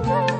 [0.00, 0.37] ପ୍ରଭୁ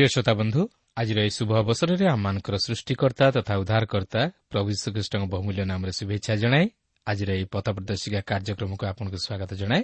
[0.00, 0.62] ପ୍ରିୟ ଶ୍ରୋତା ବନ୍ଧୁ
[0.96, 4.22] ଆଜିର ଏହି ଶୁଭ ଅବସରରେ ଆମମାନଙ୍କର ସୃଷ୍ଟିକର୍ତ୍ତା ତଥା ଉଦ୍ଧାରକର୍ତ୍ତା
[4.52, 6.66] ପ୍ରଭୁ ଶ୍ରୀକୃଷ୍ଣଙ୍କ ବହୁମୂଲ୍ୟ ନାମରେ ଶୁଭେଚ୍ଛା ଜଣାଏ
[7.06, 9.82] ଆଜିର ଏହି ପଥ ପ୍ରଦର୍ଶିକା କାର୍ଯ୍ୟକ୍ରମକୁ ଆପଣଙ୍କୁ ସ୍ୱାଗତ ଜଣାଏ।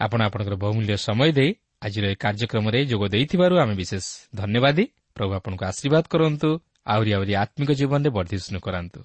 [0.00, 1.50] ଆପଣ ଆପଣଙ୍କର ବହୁମୂଲ୍ୟ ସମୟ ଦେଇ
[1.86, 4.04] ଆଜିର ଏହି କାର୍ଯ୍ୟକ୍ରମରେ ଯୋଗ ଦେଇଥିବାରୁ ଆମେ ବିଶେଷ
[4.34, 4.84] ଧନ୍ୟବାଦୀ।
[5.16, 6.50] ପ୍ରଭୁ ଆପଣଙ୍କୁ ଆଶୀର୍ବାଦ କରନ୍ତୁ
[6.86, 9.00] ଆହୁରି ଆହୁରି ଆତ୍ମିକ ଜୀବନରେ ବର୍ଦ୍ଧିଷ୍ଣୁ କରାନ୍ତୁ।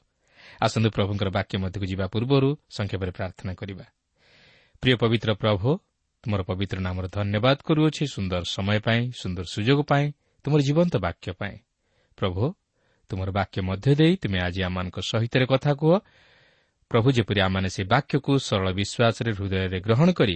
[0.62, 3.86] ଆସନ୍ତୁ ପ୍ରଭୁଙ୍କର ବାକ୍ୟ ମଧ୍ୟକୁ ଯିବା ପୂର୍ବରୁ ସଂକ୍ଷେପରେ ପ୍ରାର୍ଥନା କରିବା।
[6.24, 10.06] ତୁମର ପବିତ୍ର ନାମର ଧନ୍ୟବାଦ କରୁଅଛି ସୁନ୍ଦର ସମୟ ପାଇଁ ସୁନ୍ଦର ସୁଯୋଗ ପାଇଁ
[10.44, 11.58] ତୁମର ଜୀବନ୍ତ ବାକ୍ୟ ପାଇଁ।
[12.18, 12.44] ପ୍ରଭୁ
[13.10, 15.94] ତୁମର ବାକ୍ୟ ମଧ୍ୟ ଦେଇ ତୁମେ ଆଜି ଆମମାନଙ୍କ ସହିତ କଥା କୁହ।
[16.92, 20.36] ପ୍ରଭୁ ଯେପରି ଆମମାନେ ସେ ବାକ୍ୟକୁ ସରଳ ବିଶ୍ୱାସରେ ହୃଦୟରେ ଗ୍ରହଣ କରି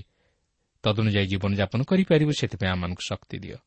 [0.83, 3.57] ତଦନୁଯାୟୀ ଜୀବନଯାପନ କରିପାରିବୁ ସେଥିପାଇଁ ଆମମାନଙ୍କୁ ଶକ୍ତି ଦିଅ।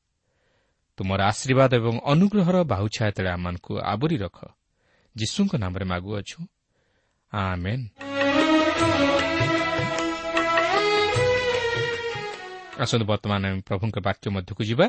[0.97, 4.38] ତୁମର ଆଶୀର୍ବାଦ ଏବଂ ଅନୁଗ୍ରହର ବାହୁଛାୟା ତଳେ ଆମମାନଙ୍କୁ ଆବରି ରଖ।
[5.16, 6.38] ଯୀଶୁଙ୍କ ନାମରେ ମାଗୁଅଛୁ।
[7.33, 9.16] ଆମେନ୍।
[12.77, 14.87] ଆସନ୍ତୁ ବର୍ତ୍ତମାନ ଆମେ ପ୍ରଭୁଙ୍କ ବାକ୍ୟ ମଧ୍ୟକୁ ଯିବା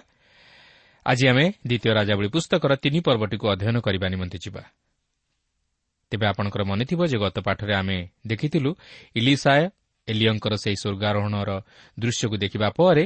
[1.05, 4.61] ଆଜି ଆମେ ଦ୍ୱିତୀୟ ରାଜାବଳୀ ପୁସ୍ତକର ତିନି ପର୍ବଟିକୁ ଅଧ୍ୟୟନ କରିବା ନିମନ୍ତେ ଯିବା
[6.11, 7.97] ତେବେ ଆପଣଙ୍କର ମନେଥିବ ଯେ ଗତ ପାଠରେ ଆମେ
[8.27, 8.69] ଦେଖିଥିଲୁ
[9.15, 9.63] ଇଲିସାୟ
[10.07, 11.49] ଏଲିୟଙ୍କର ସେହି ସ୍ୱର୍ଗାରୋହଣର
[11.97, 13.03] ଦୃଶ୍ୟକୁ ଦେଖିବା ପରେ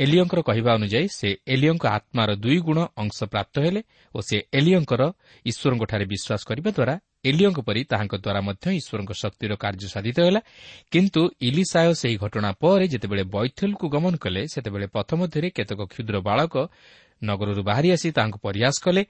[0.00, 3.80] ଏଲିୟଙ୍କର କହିବା ଅନୁଯାୟୀ ସେ ଏଲିୟଙ୍କ ଆତ୍ମାର ଦୁଇ ଗୁଣ ଅଂଶ ପ୍ରାପ୍ତ ହେଲେ
[4.14, 5.02] ଓ ସେ ଏଲିୟଙ୍କର
[5.46, 6.94] ଈଶ୍ୱରଙ୍କଠାରେ ବିଶ୍ୱାସ କରିବା ଦ୍ୱାରା
[7.28, 10.40] ଏଲିୟଙ୍କ ପରି ତାହାଙ୍କ ଦ୍ୱାରା ମଧ୍ୟ ଈଶ୍ୱରଙ୍କ ଶକ୍ତିର କାର୍ଯ୍ୟ ସାଧିତ ହେଲା।
[10.92, 16.54] କିନ୍ତୁ ଇଲିସାୟ ସେହି ଘଟଣା ପରେ ଯେତେବେଳେ ବୈଥଲକୁ ଗମନ କଲେ ସେତେବେଳେ ପଥ ମଧ୍ୟରେ କେତେକ କ୍ଷୁଦ୍ର ବାଳକ
[17.22, 19.02] ନଗରରୁ ବାହାରି ଆସି ତାହାଙ୍କୁ ପରିହାସ କଲେ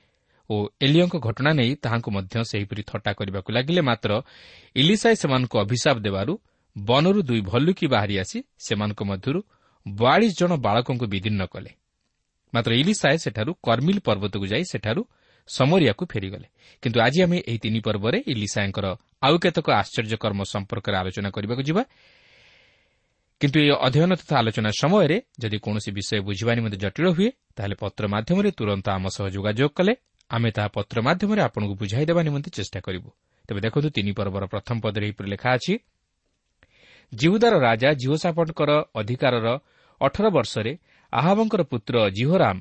[0.50, 0.54] ଓ
[0.84, 4.10] ଏଲିୟଙ୍କ ଘଟଣା ନେଇ ତାହାଙ୍କୁ ମଧ୍ୟ ସେହିପରି ଥଟ୍ଟା କରିବାକୁ ଲାଗିଲେ। ମାତ୍ର
[4.76, 6.32] ଇଲିସାଏ ସେମାନଙ୍କୁ ଅଭିଶାପ ଦେବାରୁ
[6.76, 9.40] ବନରୁ ଦୁଇ ଭଲ୍ଲୁକି ବାହାରି ଆସି ସେମାନଙ୍କ ମଧ୍ୟରୁ
[9.86, 11.70] ବୟାଳିଶ ଜଣ ବାଳକଙ୍କୁ ବିଦୀର୍ଣ୍ଣ କଲେ।
[12.54, 15.02] ମାତ୍ର ଇଲିସାଏ ସେଠାରୁ କର୍ମିଲ ପର୍ବତକୁ ଯାଇ ସେଠାରୁ
[15.48, 16.46] ସମରିଆକୁ ଫେରିଗଲେ।
[16.82, 18.86] କିନ୍ତୁ ଆଜି ଆମେ ଏହି ତିନି ପର୍ବରେ ଇଲିସାଏଙ୍କର
[19.22, 21.82] ଆଉ କେତେକ ଆଶ୍ଚର୍ଯ୍ୟକର୍ମ ସମ୍ପର୍କରେ ଆଲୋଚନା କରିବାକୁ ଯିବା।
[23.40, 28.02] କିନ୍ତୁ ଏହି ଅଧ୍ୟୟନ ତଥା ଆଲୋଚନା ସମୟରେ ଯଦି କୌଣସି ବିଷୟ ବୁଝିବା ନିମନ୍ତେ ଜଟିଳ ହୁଏ ତାହେଲେ ପତ୍ର
[28.14, 29.92] ମାଧ୍ୟମରେ ତୁରନ୍ତ ଆମ ସହ ଯୋଗାଯୋଗ କଲେ।
[30.30, 33.08] ଆମେ ତାହା ପତ୍ର ମାଧ୍ୟମରେ ଆପଣଙ୍କୁ ବୁଝାଇ ଦେବା ନିମନ୍ତେ ଚେଷ୍ଟା କରିବୁ।
[33.46, 35.74] ତେବେ ଦେଖନ୍ତୁ ତିନି ପର୍ବର ପ୍ରଥମ ପଦରେ ଏହିପରି ଲେଖା ଅଛି
[37.12, 38.70] ଜିହୁଦାର ରାଜା ଜିହୋସାପଟଙ୍କର
[39.00, 39.46] ଅଧିକାରର
[40.00, 40.72] ଅଠର ବର୍ଷରେ
[41.12, 42.56] ଆହାବଙ୍କର ପୁତ୍ର ଜିହୋରାମ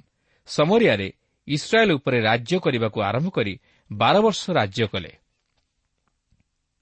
[0.47, 1.07] ସମରିଆରେ
[1.47, 3.53] ଇସ୍ରାଏଲ୍ ଉପରେ ରାଜ୍ୟ କରିବାକୁ ଆରମ୍ଭ କରି
[3.91, 5.11] ବାର ବର୍ଷ ରାଜ୍ୟ କଲେ।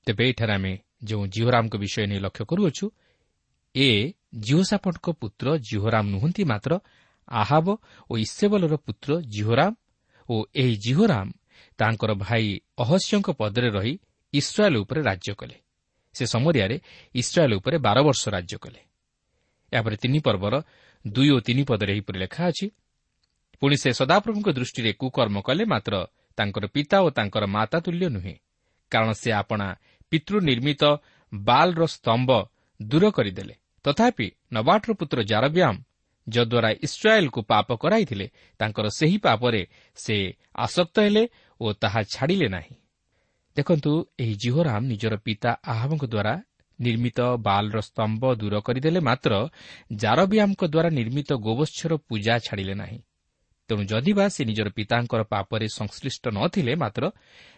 [0.07, 0.73] ତେବେ ଏଠାରେ ଆମେ
[1.03, 2.85] ଯେଉଁ ଜିହୋରାମଙ୍କ ବିଷୟ ନେଇ ଲକ୍ଷ୍ୟ କରୁଅଛୁ
[3.75, 3.89] ଏ
[4.39, 6.71] ଜିହୋସାପଟଙ୍କ ପୁତ୍ର ଜିହୋରାମ ନୁହନ୍ତି ମାତ୍ର
[7.31, 7.67] ଆହାବ
[8.09, 9.73] ଓ ଇସେବଲର ପୁତ୍ର ଜିହୋରାମ
[10.29, 11.27] ଓ ଏହି ଜିହୋରାମ
[11.79, 12.45] ତାଙ୍କର ଭାଇ
[12.77, 13.93] ଅହସ୍ୟଙ୍କ ପଦରେ ରହି
[14.33, 15.55] ଇସ୍ରାଏଲ୍ ଉପରେ ରାଜ୍ୟ କଲେ।
[16.15, 16.77] ସେ ସମରିଆରେ
[17.15, 18.81] ଇସ୍ରାଏଲ୍ ଉପରେ ବାର ବର୍ଷ ରାଜ୍ୟ କଲେ।
[19.71, 20.53] ଏହାପରେ ତିନି ପର୍ବର
[21.05, 22.65] ଦୁଇ ଓ ତିନି ପଦରେ ଏହିପରି ଲେଖା ଅଛି
[23.63, 25.93] ପୁଣି ସେ ସଦାପ୍ରଭୁଙ୍କ ଦୃଷ୍ଟିରେ କୁକର୍ମ କଲେ ମାତ୍ର
[26.37, 28.35] ତାଙ୍କର ପିତା ଓ ତାଙ୍କର ମାତା ତୁଲ୍ୟ ନୁହେଁ।
[28.91, 29.67] କାରଣ ସେ ଆପଣା
[30.11, 30.83] ପିତୃ ନିର୍ମିତ
[31.33, 32.29] ବାଲ୍ର ସ୍ତମ୍ଭ
[32.81, 33.55] ଦୂର କରିଦେଲେ।
[33.85, 35.79] ତଥାପି ନବାଟର ପୁତ୍ର ଜାରବ୍ୟାମ୍
[36.27, 38.27] ଯଦ୍ୱାରା ଇସ୍ରାଏଲ୍କୁ ପାପ କରାଇଥିଲେ
[38.59, 39.61] ତାଙ୍କର ସେହି ପାପରେ
[39.95, 40.15] ସେ
[40.55, 41.23] ଆସକ୍ତ ହେଲେ
[41.61, 42.75] ଓ ତାହା ଛାଡ଼ିଲେ ନାହିଁ।
[43.57, 46.33] ଦେଖନ୍ତୁ ଏହି ଜିହୋରାମ ନିଜର ପିତା ଆହବଙ୍କ ଦ୍ୱାରା
[46.79, 49.31] ନିର୍ମିତ ବାଲ୍ର ସ୍ତମ୍ଭ ଦୂର କରିଦେଲେ ମାତ୍ର
[49.93, 52.99] ଜାରବିଆମଙ୍କ ଦ୍ୱାରା ନିର୍ମିତ ଗୋବତ୍ସର ପୂଜା ଛାଡ଼ିଲେ ନାହିଁ।
[53.69, 57.03] ତେଣୁ ଯଦିବା ସେ ନିଜର ପିତାଙ୍କର ପାପରେ ସଂଶ୍ଳିଷ୍ଟ ନ ଥିଲେ ମାତ୍ର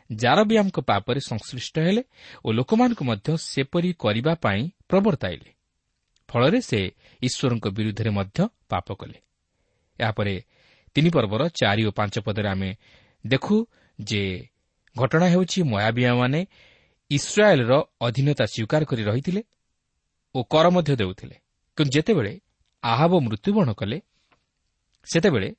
[0.09, 2.03] ଜାରବିଆମଙ୍କ ପାପରେ ସଂଶ୍ଳିଷ୍ଟ ହେଲେ
[2.45, 5.49] ଓ ଲୋକମାନଙ୍କୁ ମଧ୍ୟ ସେପରି କରିବା ପାଇଁ ପ୍ରବର୍ତ୍ତାଇଲେ
[6.29, 6.79] ଫଳରେ ସେ
[7.21, 8.39] ଈଶ୍ୱରଙ୍କ ବିରୁଦ୍ଧରେ ମଧ୍ୟ
[8.71, 9.17] ପାପ କଲେ।
[9.99, 10.33] ଏହାପରେ
[10.95, 12.69] ତିନି ପର୍ବର ଚାରି ଓ ପାଞ୍ଚ ପଦରେ ଆମେ
[13.25, 13.55] ଦେଖୁ
[13.99, 14.23] ଯେ
[14.95, 16.39] ଘଟଣା ହେଉଛି ମୟାବିଆମାନେ
[17.11, 17.73] ଇସ୍ରାଏଲ୍ର
[18.05, 19.41] ଅଧୀନତା ସ୍ୱୀକାର କରି ରହିଥିଲେ
[20.35, 21.35] ଓ କର ମଧ୍ୟ ଦେଉଥିଲେ।
[21.77, 22.33] କିନ୍ତୁ ଯେତେବେଳେ
[22.83, 23.97] ଆହବ ମୃତ୍ୟୁବରଣ କଲେ
[25.07, 25.49] ସେତେବେଳେ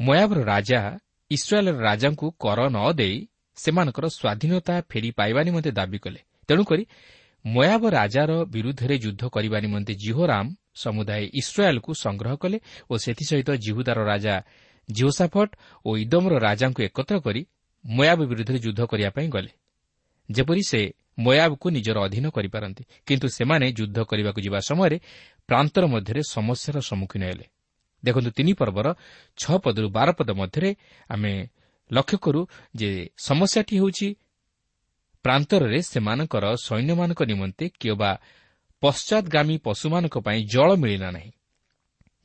[0.00, 0.80] ମୟାବର ରାଜା
[1.30, 3.16] ଇସ୍ରାଏଲ୍ର ରାଜାଙ୍କୁ କର ନ ଦେଇ
[3.56, 6.84] ସେମାନଙ୍କର ସ୍ୱାଧୀନତା ଫେରି ପାଇବା ନିମନ୍ତେ ଦାବି କଲେ। ତେଣୁକରି
[7.46, 10.46] ମୟାବ ରାଜାର ବିରୁଦ୍ଧରେ ଯୁଦ୍ଧ କରିବା ନିମନ୍ତେ ଜିହୋରାମ
[10.82, 12.58] ସମୁଦାୟ ଇସ୍ରାଏଲ୍କୁ ସଂଗ୍ରହ କଲେ
[12.90, 14.34] ଓ ସେଥିସହିତ ଜିହୁଦାର ରାଜା
[14.88, 15.52] ଜିଓସାଫଟ୍
[15.84, 17.42] ଓ ଇଦମର ରାଜାଙ୍କୁ ଏକତ୍ର କରି
[17.84, 19.52] ମୟାବ ବିରୁଦ୍ଧରେ ଯୁଦ୍ଧ କରିବା ପାଇଁ ଗଲେ।
[20.28, 20.80] ଯେପରି ସେ
[21.18, 24.98] ମୟାବକୁ ନିଜର ଅଧୀନ କରିପାରନ୍ତି କିନ୍ତୁ ସେମାନେ ଯୁଦ୍ଧ କରିବାକୁ ଯିବା ସମୟରେ
[25.46, 27.46] ପ୍ରାନ୍ତର ମଧ୍ୟରେ ସମସ୍ୟାର ସମ୍ମୁଖୀନ ହେଲେ।
[28.04, 28.86] ଦେଖନ୍ତୁ ତିନି ପର୍ବର
[29.38, 30.70] ଛଅ ପଦରୁ ବାର ପଦ ମଧ୍ୟରେ
[31.10, 31.32] ଆମେ
[31.92, 32.40] ଲକ୍ଷ୍ୟ କରୁ
[32.76, 34.08] ଯେ ସମସ୍ୟାଟି ହେଉଛି
[35.22, 38.10] ପ୍ରାନ୍ତରରେ ସେମାନଙ୍କର ସୈନ୍ୟମାନଙ୍କ ନିମନ୍ତେ କିମ୍ବା
[38.80, 41.32] ପଶ୍ଚାତ୍ଗାମୀ ପଶୁମାନଙ୍କ ପାଇଁ ଜଳ ମିଳିଲା ନାହିଁ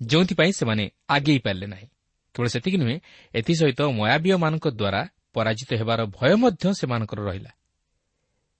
[0.01, 1.87] ଯେଉଁଥିପାଇଁ ସେମାନେ ଆଗେଇ ପାରିଲେ ନାହିଁ।
[2.35, 2.97] କେବଳ ସେତିକି ନୁହେଁ
[3.33, 5.01] ଏଥିସହିତ ମୟାବୀୟମାନଙ୍କ ଦ୍ୱାରା
[5.33, 7.51] ପରାଜିତ ହେବାର ଭୟ ମଧ୍ୟ ସେମାନଙ୍କର ରହିଲା।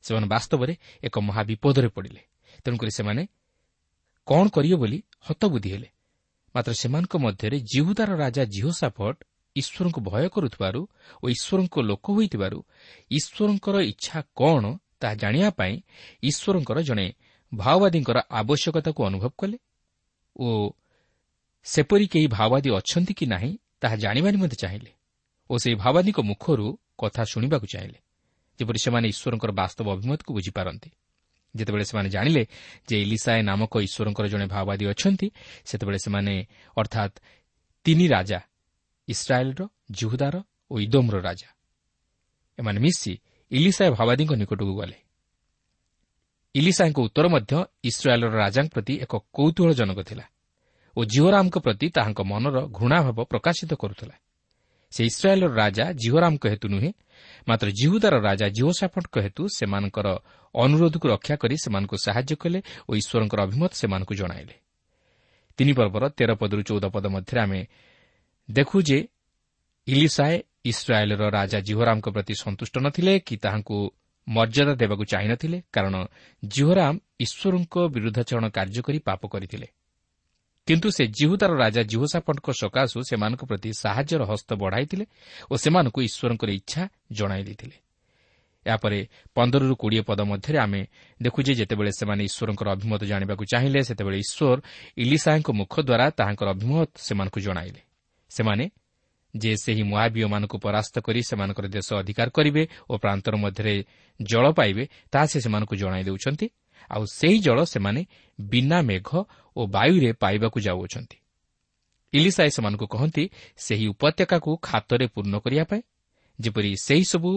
[0.04, 0.74] ସେମାନେ ବାସ୍ତବରେ
[1.04, 2.22] ଏକ ମହାବିପଦରେ ପଡ଼ିଲେ।
[2.64, 3.24] ତେଣୁକରି ସେମାନେ
[4.28, 5.90] କ'ଣ କରିବେ ବୋଲି ହତବୁଦ୍ଧି ହେଲେ?
[6.56, 9.20] ମାତ୍ର ସେମାନଙ୍କ ମଧ୍ୟରେ ଜିହୁଦାର ରାଜା ଜିହୋସାଫଟ୍
[9.56, 10.82] ଈଶ୍ୱରଙ୍କୁ ଭୟ କରୁଥିବାରୁ
[11.24, 12.60] ଓ ଈଶ୍ୱରଙ୍କ ଲୋକ ହୋଇଥିବାରୁ
[13.12, 14.64] ଈଶ୍ୱରଙ୍କର ଇଚ୍ଛା କ'ଣ
[15.02, 15.74] ତାହା ଜାଣିବା ପାଇଁ
[16.30, 17.08] ଈଶ୍ୱରଙ୍କର ଜଣେ
[17.52, 19.58] ଭାଓବାଦୀଙ୍କର ଆବଶ୍ୟକତାକୁ ଅନୁଭବ କଲେ
[20.36, 20.48] ଓ
[21.66, 23.52] ସେପରି କେହି ଭାଓବାଦୀ ଅଛନ୍ତି କି ନାହିଁ
[23.82, 24.92] ତାହା ଜାଣିବା ନିମନ୍ତେ ଚାହିଁଲେ
[25.50, 26.68] ଓ ସେହି ଭାଓବାଦୀଙ୍କ ମୁଖରୁ
[27.00, 28.00] କଥା ଶୁଣିବାକୁ ଚାହିଁଲେ
[28.60, 30.90] ଯେପରି ସେମାନେ ଈଶ୍ୱରଙ୍କର ବାସ୍ତବ ଅଭିମତକୁ ବୁଝିପାରନ୍ତି।
[31.56, 32.44] ଯେତେବେଳେ ସେମାନେ ଜାଣିଲେ
[32.88, 35.28] ଯେ ଇଲିସାଏ ନାମକ ଈଶ୍ୱରଙ୍କର ଜଣେ ଭାଓବାଦୀ ଅଛନ୍ତି
[35.66, 36.34] ସେତେବେଳେ ସେମାନେ
[36.78, 37.16] ଅର୍ଥାତ୍
[37.86, 38.40] ତିନି ରାଜା
[39.08, 39.62] ଇସ୍ରାଏଲ୍ର
[39.92, 40.36] ଜୁହୁଦାର
[40.72, 41.50] ଓ ଇଦୋମ୍ର ରାଜା
[42.60, 43.14] ଏମାନେ ମିଶି
[43.52, 44.98] ଇଲିସାଏ ଭାବାଦୀଙ୍କ ନିକଟକୁ ଗଲେ।
[46.56, 50.26] ଇଲିସାଏଙ୍କ ଉତ୍ତର ମଧ୍ୟ ଇସ୍ରାଏଲ୍ର ରାଜାଙ୍କ ପ୍ରତି ଏକ କୌତୁହଳଜନକ ଥିଲା
[50.98, 54.16] ଓ ଜିହୋରାମଙ୍କ ପ୍ରତି ତାହାଙ୍କ ମନର ଘୃଣାଭାବ ପ୍ରକାଶିତ କରୁଥିଲା।
[54.94, 56.92] ସେ ଇସ୍ରାଏଲ୍ର ରାଜା ଜିହୋରାମଙ୍କ ହେତୁ ନୁହେଁ
[57.50, 60.08] ମାତ୍ର ଜିହୁଦାର ରାଜା ଜିହୋସାଫଟଙ୍କ ହେତୁ ସେମାନଙ୍କର
[60.56, 62.60] ଅନୁରୋଧକୁ ରକ୍ଷା କରି ସେମାନଙ୍କୁ ସାହାଯ୍ୟ କଲେ
[62.90, 64.56] ଓ ଈଶ୍ୱରଙ୍କର ଅଭିମତ ସେମାନଙ୍କୁ ଜଣାଇଲେ
[65.60, 67.62] ତିନି ପର୍ବର ତେର ପଦରୁ ଚଉଦ ପଦ ମଧ୍ୟରେ ଆମେ
[68.50, 68.98] ଦେଖୁ ଯେ
[69.88, 70.36] ଇଲିସାଏ
[70.66, 73.78] ଇସ୍ରାଏଲ୍ର ରାଜା ଜିହୋରାମଙ୍କ ପ୍ରତି ସନ୍ତୁଷ୍ଟ ନ ଥିଲେ କି ତାହାଙ୍କୁ
[74.28, 75.96] ମର୍ଯ୍ୟାଦା ଦେବାକୁ ଚାହିଁନଥିଲେ କାରଣ
[76.44, 79.68] ଜିହୋରାମ ଈଶ୍ୱରଙ୍କ ବିରୁଦ୍ଧାଚରଣ କାର୍ଯ୍ୟ କରି ପାପ କରିଥିଲେ।
[80.68, 85.06] କିନ୍ତୁ ସେ ଜିହୁଦାର ରାଜା ଜିହୋସାପଟଙ୍କ ସକାଶୁ ସେମାନଙ୍କ ପ୍ରତି ସାହାଯ୍ୟର ହସ୍ତ ବଢ଼ାଇଥିଲେ
[85.52, 87.78] ଓ ସେମାନଙ୍କୁ ଈଶ୍ୱରଙ୍କର ଇଚ୍ଛା ଜଣାଇ ଦେଇଥିଲେ।
[88.66, 89.00] ଏହାପରେ
[89.36, 90.82] ପନ୍ଦରରୁ କୋଡ଼ିଏ ପଦ ମଧ୍ୟରେ ଆମେ
[91.22, 94.58] ଦେଖୁ ଯେତେବେଳେ ସେମାନେ ଈଶ୍ୱରଙ୍କର ଅଭିମତ ଜାଣିବାକୁ ଚାହିଁଲେ ସେତେବେଳେ ଈଶ୍ୱର
[94.98, 97.82] ଇଲିସାଏଙ୍କ ମୁଖ ଦ୍ୱାରା ତାହାଙ୍କର ଅଭିମତ ସେମାନଙ୍କୁ ଜଣାଇଲେ।
[98.32, 98.66] ସେମାନେ
[99.34, 103.76] ଯେ ସେହି ମହାବୀୟମାନଙ୍କୁ ପରାସ୍ତ କରି ସେମାନଙ୍କର ଦେଶ ଅଧିକାର କରିବେ ଓ ପ୍ରାନ୍ତର ମଧ୍ୟରେ
[104.22, 106.48] ଜଳ ପାଇବେ ତାହା ସେ ସେମାନଙ୍କୁ ଜଣାଇ ଦେଉଛନ୍ତି।
[106.92, 108.02] ଆଉ ସେହି ଜଳ ସେମାନେ
[108.42, 109.10] ବିନା ମେଘ
[109.56, 111.18] ଓ ବାୟୁରେ ପାଇବାକୁ ଯାଉଅଛନ୍ତି।
[112.14, 113.24] ଇଲିସାଏ ସେମାନଙ୍କୁ କହନ୍ତି
[113.58, 115.82] ସେହି ଉପତ୍ୟକାକୁ ଖାତରେ ପୂର୍ଣ୍ଣ କରିବା ପାଇଁ
[116.40, 117.32] ଯେପରି ସେହିସବୁ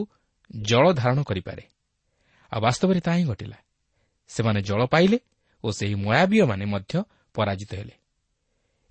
[0.60, 1.62] ଜଳ ଧାରଣ କରିପାରେ।
[2.52, 3.58] ଆଉ ବାସ୍ତବରେ ତାହା ହିଁ ଘଟିଲା।
[4.28, 5.18] ସେମାନେ ଜଳ ପାଇଲେ
[5.64, 6.92] ଓ ସେହି ମୟାବୀୟମାନେ ମଧ୍ୟ
[7.34, 7.94] ପରାଜିତ ହେଲେ।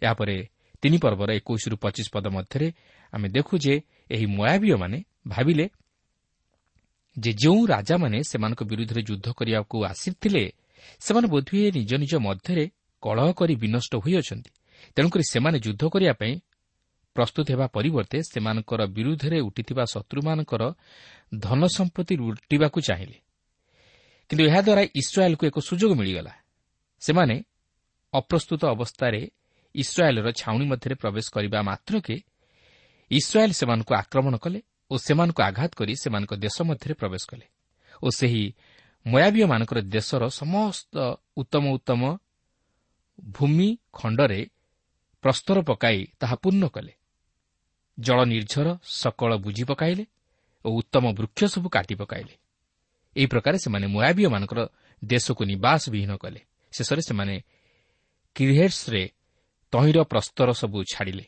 [0.01, 0.35] ଏହାପରେ
[0.81, 2.67] ତିନି ପର୍ବର ଏକୋଇଶରୁ ପଚିଶ ପଦ ମଧ୍ୟରେ
[3.13, 3.73] ଆମେ ଦେଖୁ ଯେ
[4.11, 5.65] ଏହି ମୟାବୀୟମାନେ ଭାବିଲେ
[7.19, 10.43] ଯେ ଯେଉଁ ରାଜାମାନେ ସେମାନଙ୍କ ବିରୁଦ୍ଧରେ ଯୁଦ୍ଧ କରିବାକୁ ଆସିଥିଲେ
[10.99, 12.65] ସେମାନେ ବୋଧହୁଏ ନିଜ ନିଜ ମଧ୍ୟରେ
[13.01, 14.51] କଳହ କରି ବିନଷ୍ଟ ହୋଇଅଛନ୍ତି।
[14.95, 16.33] ତେଣୁକରି ସେମାନେ ଯୁଦ୍ଧ କରିବା ପାଇଁ
[17.15, 20.63] ପ୍ରସ୍ତୁତ ହେବା ପରିବର୍ତ୍ତେ ସେମାନଙ୍କର ବିରୁଦ୍ଧରେ ଉଠିଥିବା ଶତ୍ରୁମାନଙ୍କର
[21.37, 23.17] ଧନ ସମ୍ପତ୍ତି ଲୁଟିବାକୁ ଚାହିଁଲେ।
[24.29, 26.33] କିନ୍ତୁ ଏହାଦ୍ୱାରା ଇସ୍ରାଏଲ୍କୁ ଏକ ସୁଯୋଗ ମିଳିଗଲା।
[26.99, 27.43] ସେମାନେ
[28.13, 29.21] ଅପ୍ରସ୍ତୁତ ଅବସ୍ଥାରେ
[29.75, 32.15] ଇସ୍ରାଏଲ୍ର ଛାଉଣି ମଧ୍ୟରେ ପ୍ରବେଶ କରିବା ମାତ୍ରକେ
[33.11, 34.59] ଇସ୍ରାଏଲ୍ ସେମାନଙ୍କୁ ଆକ୍ରମଣ କଲେ
[34.91, 37.45] ଓ ସେମାନଙ୍କୁ ଆଘାତ କରି ସେମାନଙ୍କ ଦେଶ ମଧ୍ୟରେ ପ୍ରବେଶ କଲେ
[38.03, 38.43] ଓ ସେହି
[39.05, 40.95] ମୟାବୀୟମାନଙ୍କର ଦେଶର ସମସ୍ତ
[41.37, 42.01] ଉତ୍ତମ ଉତ୍ତମ
[43.19, 44.47] ଭୂମି ଖଣ୍ଡରେ
[45.21, 46.93] ପ୍ରସ୍ତର ପକାଇ ତାହା ପୂର୍ଣ୍ଣ କଲେ।
[47.99, 50.05] ଜଳ ନିର୍ଝର ସକଳ ବୁଝି ପକାଇଲେ
[50.65, 52.35] ଓ ଉତ୍ତମ ବୃକ୍ଷ ସବୁ କାଟି ପକାଇଲେ।
[53.15, 54.67] ଏହି ପ୍ରକାର ସେମାନେ ମୟାବୀୟମାନଙ୍କର
[55.05, 56.39] ଦେଶକୁ ନିବାସ ବିହୀନ କଲେ।
[56.71, 57.43] ଶେଷରେ ସେମାନେ
[58.35, 59.09] କିରହେଟ୍ସରେ
[59.71, 61.25] ତହିଁର ପ୍ରସ୍ତର ସବୁ ଛାଡ଼ିଲେ।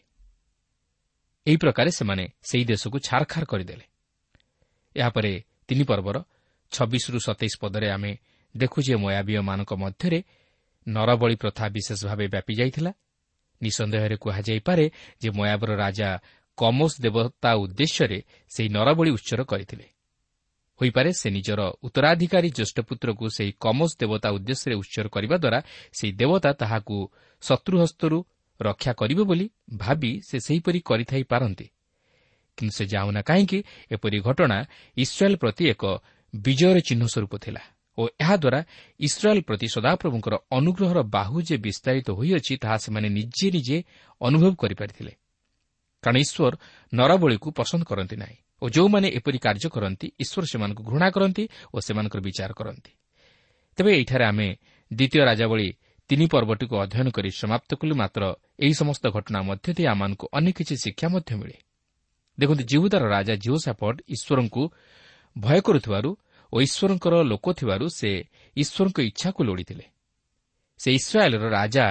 [1.48, 3.86] ଏହି ପ୍ରକାରେ ସେମାନେ ସେହି ଦେଶକୁ ଛାରଖାର କରିଦେଲେ।
[4.96, 6.24] ଏହାପରେ ତିନି ପର୍ବର
[6.72, 8.18] ଛବିଶରୁ ସତେଇଶ ପଦରେ ଆମେ
[8.58, 10.24] ଦେଖୁ ଯେ ମୟାବୀୟମାନଙ୍କ ମଧ୍ୟରେ
[10.88, 12.92] ନରବଳି ପ୍ରଥା ବିଶେଷ ଭାବେ ବ୍ୟାପି ଯାଇଥିଲା।
[13.62, 14.86] ନିଃସନ୍ଦେହରେ କୁହାଯାଇପାରେ
[15.22, 16.10] ଯେ ମୟାବର ରାଜା
[16.58, 19.86] କମୋସ ଦେବତା ଉଦ୍ଦେଶ୍ୟରେ ସେହି ନରବଳି ଉତ୍ସର କରିଥିଲେ।
[20.82, 25.60] ହୋଇପାରେ ସେ ନିଜର ଉତ୍ତରାଧିକାରୀ ଜ୍ୟେଷ୍ଠପୁତ୍ରକୁ ସେହି କମୋସ ଦେବତା ଉଦ୍ଦେଶ୍ୟରେ ଉତ୍ସର କରିବା ଦ୍ୱାରା
[25.94, 26.98] ସେହି ଦେବତା ତାହାକୁ
[27.42, 28.18] ଶତ୍ରୁହସ୍ତରୁ
[28.62, 31.68] ରକ୍ଷା କରିବ ବୋଲି ଭାବି ସେ ସେହିପରି କରିଥାଇ ପାରନ୍ତି।
[32.58, 33.60] କିନ୍ତୁ ସେ ଯାଉନା କାହିଁକି
[33.92, 34.58] ଏପରି ଘଟଣା
[34.98, 35.84] ଇସ୍ରାଏଲ୍ ପ୍ରତି ଏକ
[36.36, 37.62] ବିଜୟର ଚିହ୍ନ ସ୍ୱରୂପ ଥିଲା।
[37.98, 38.60] ଓ ଏହାଦ୍ୱାରା
[39.00, 43.78] ଇସ୍ରାଏଲ୍ ପ୍ରତି ସଦାପ୍ରଭୁଙ୍କର ଅନୁଗ୍ରହର ବାହୁ ଯେ ବିସ୍ତାରିତ ହୋଇଅଛି ତାହା ସେମାନେ ନିଜେ ନିଜେ
[44.22, 45.14] ଅନୁଭବ କରିପାରିଥିଲେ।
[46.04, 46.54] କାରଣ ଈଶ୍ୱର
[46.94, 52.20] ନରବଳିକୁ ପସନ୍ଦ କରନ୍ତି ନାହିଁ ଓ ଯେଉଁମାନେ ଏପରି କାର୍ଯ୍ୟ କରନ୍ତି ଈଶ୍ୱର ସେମାନଙ୍କୁ ଘୃଣା କରନ୍ତି ଓ ସେମାନଙ୍କର
[52.28, 52.92] ବିଚାର କରନ୍ତି।
[53.78, 54.48] ତେବେ ଏଠାରେ ଆମେ
[54.92, 55.70] ଦ୍ୱିତୀୟ ରାଜାବଳୀ
[56.10, 58.22] ତିନି ପର୍ବଟିକୁ ଅଧ୍ୟୟନ କରି ସମାପ୍ତ କଲୁ। ମାତ୍ର
[58.66, 61.58] ଏହି ସମସ୍ତ ଘଟଣା ମଧ୍ୟ ଦେଇ ଆମମାନଙ୍କୁ ଅନେକ କିଛି ଶିକ୍ଷା ମଧ୍ୟ ମିଳେ।
[62.38, 64.64] ଦେଖନ୍ତୁ ଜିହୁଦାର ରାଜା ଜିଓ ସାପଟ ଈଶ୍ୱରଙ୍କୁ
[65.36, 66.10] ଭୟ କରୁଥିବାରୁ
[66.54, 68.12] ଓ ଈଶ୍ୱରଙ୍କର ଲୋକ ଥିବାରୁ ସେ
[68.58, 69.86] ଈଶ୍ୱରଙ୍କ ଇଚ୍ଛାକୁ ଲୋଡ଼ିଥିଲେ।
[70.80, 71.86] ସେ ଇସ୍ରାଏଲ୍ର ରାଜା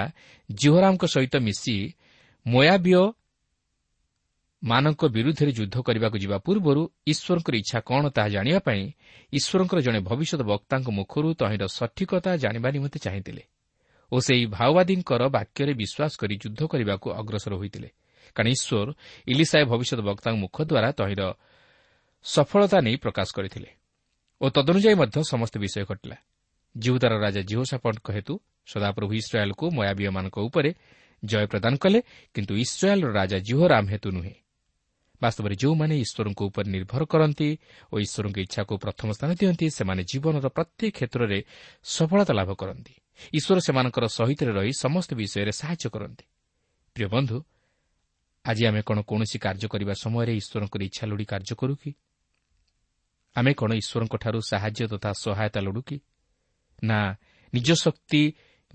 [0.49, 1.75] ଜିହୋରାମଙ୍କ ସହିତ ମିଶି
[2.45, 3.03] ମୋୟାବିୟ
[4.63, 8.83] ମାନଙ୍କ ବିରୁଦ୍ଧରେ ଯୁଦ୍ଧ କରିବାକୁ ଯିବା ପୂର୍ବରୁ ଈଶ୍ୱରଙ୍କର ଇଚ୍ଛା କ'ଣ ତାହା ଜାଣିବା ପାଇଁ
[9.33, 13.43] ଈଶ୍ୱରଙ୍କର ଜଣେ ଭବିଷ୍ୟତ ବକ୍ତାଙ୍କ ମୁଖରୁ ତହିଁର ସଠିକତା ଜାଣିବା ନିମନ୍ତେ ଚାହିଁଥିଲେ
[14.11, 17.89] ଓ ସେହି ମାଓବାଦୀଙ୍କର ବାକ୍ୟରେ ବିଶ୍ୱାସ କରି ଯୁଦ୍ଧ କରିବାକୁ ଅଗ୍ରସର ହୋଇଥିଲେ।
[18.35, 18.87] କାରଣ ଈଶ୍ୱର
[19.27, 21.21] ଇଲିସାଏ ଭବିଷ୍ୟତ ବକ୍ତାଙ୍କ ମୁଖ ଦ୍ୱାରା ତହିଁର
[22.25, 23.69] ସଫଳତା ନେଇ ପ୍ରକାଶ କରିଥିଲେ।
[24.41, 26.17] ଓ ତଦନୁଯାୟୀ ମଧ୍ୟ ସମସ୍ତ ବିଷୟ ଘଟିଲା।
[26.75, 28.33] ଜିହୁଦାର ରାଜା ଜିହୋସାପଟଙ୍କ ହେତୁ
[28.67, 30.69] ସଦାପ୍ରଭୁ ଇସ୍ରାଏଲ୍କୁ ମୟାବୀୟମାନଙ୍କ ଉପରେ
[31.23, 31.99] ଜୟ ପ୍ରଦାନ କଲେ
[32.35, 34.35] କିନ୍ତୁ ଇସ୍ରାଏଲ୍ର ରାଜା ଜିହୋରାମ ହେତୁ ନୁହେଁ।
[35.21, 37.49] ବାସ୍ତବରେ ଯେଉଁମାନେ ଈଶ୍ୱରଙ୍କ ଉପରେ ନିର୍ଭର କରନ୍ତି
[37.93, 41.39] ଓ ଈଶ୍ୱରଙ୍କ ଇଚ୍ଛାକୁ ପ୍ରଥମ ସ୍ଥାନ ଦିଅନ୍ତି ସେମାନେ ଜୀବନର ପ୍ରତ୍ୟେକ କ୍ଷେତ୍ରରେ
[41.83, 42.93] ସଫଳତା ଲାଭ କରନ୍ତି।
[43.33, 46.25] ଈଶ୍ୱର ସେମାନଙ୍କର ସହିତ ରହି ସମସ୍ତ ବିଷୟରେ ସାହାଯ୍ୟ କରନ୍ତି।
[46.95, 47.37] ପ୍ରିୟ ବନ୍ଧୁ
[48.45, 51.91] ଆଜି ଆମେ କ'ଣ କୌଣସି କାର୍ଯ୍ୟ କରିବା ସମୟରେ ଈଶ୍ୱରଙ୍କର ଇଚ୍ଛା ଲୋଡ଼ି କାର୍ଯ୍ୟ କରୁ କି?
[53.37, 55.97] ଆମେ କ'ଣ ଈଶ୍ୱରଙ୍କଠାରୁ ସାହାଯ୍ୟ ତଥା ସହାୟତା ଲୋଡ଼ୁ କି?
[56.83, 56.99] ନା
[57.53, 58.21] ନିଜ ଶକ୍ତି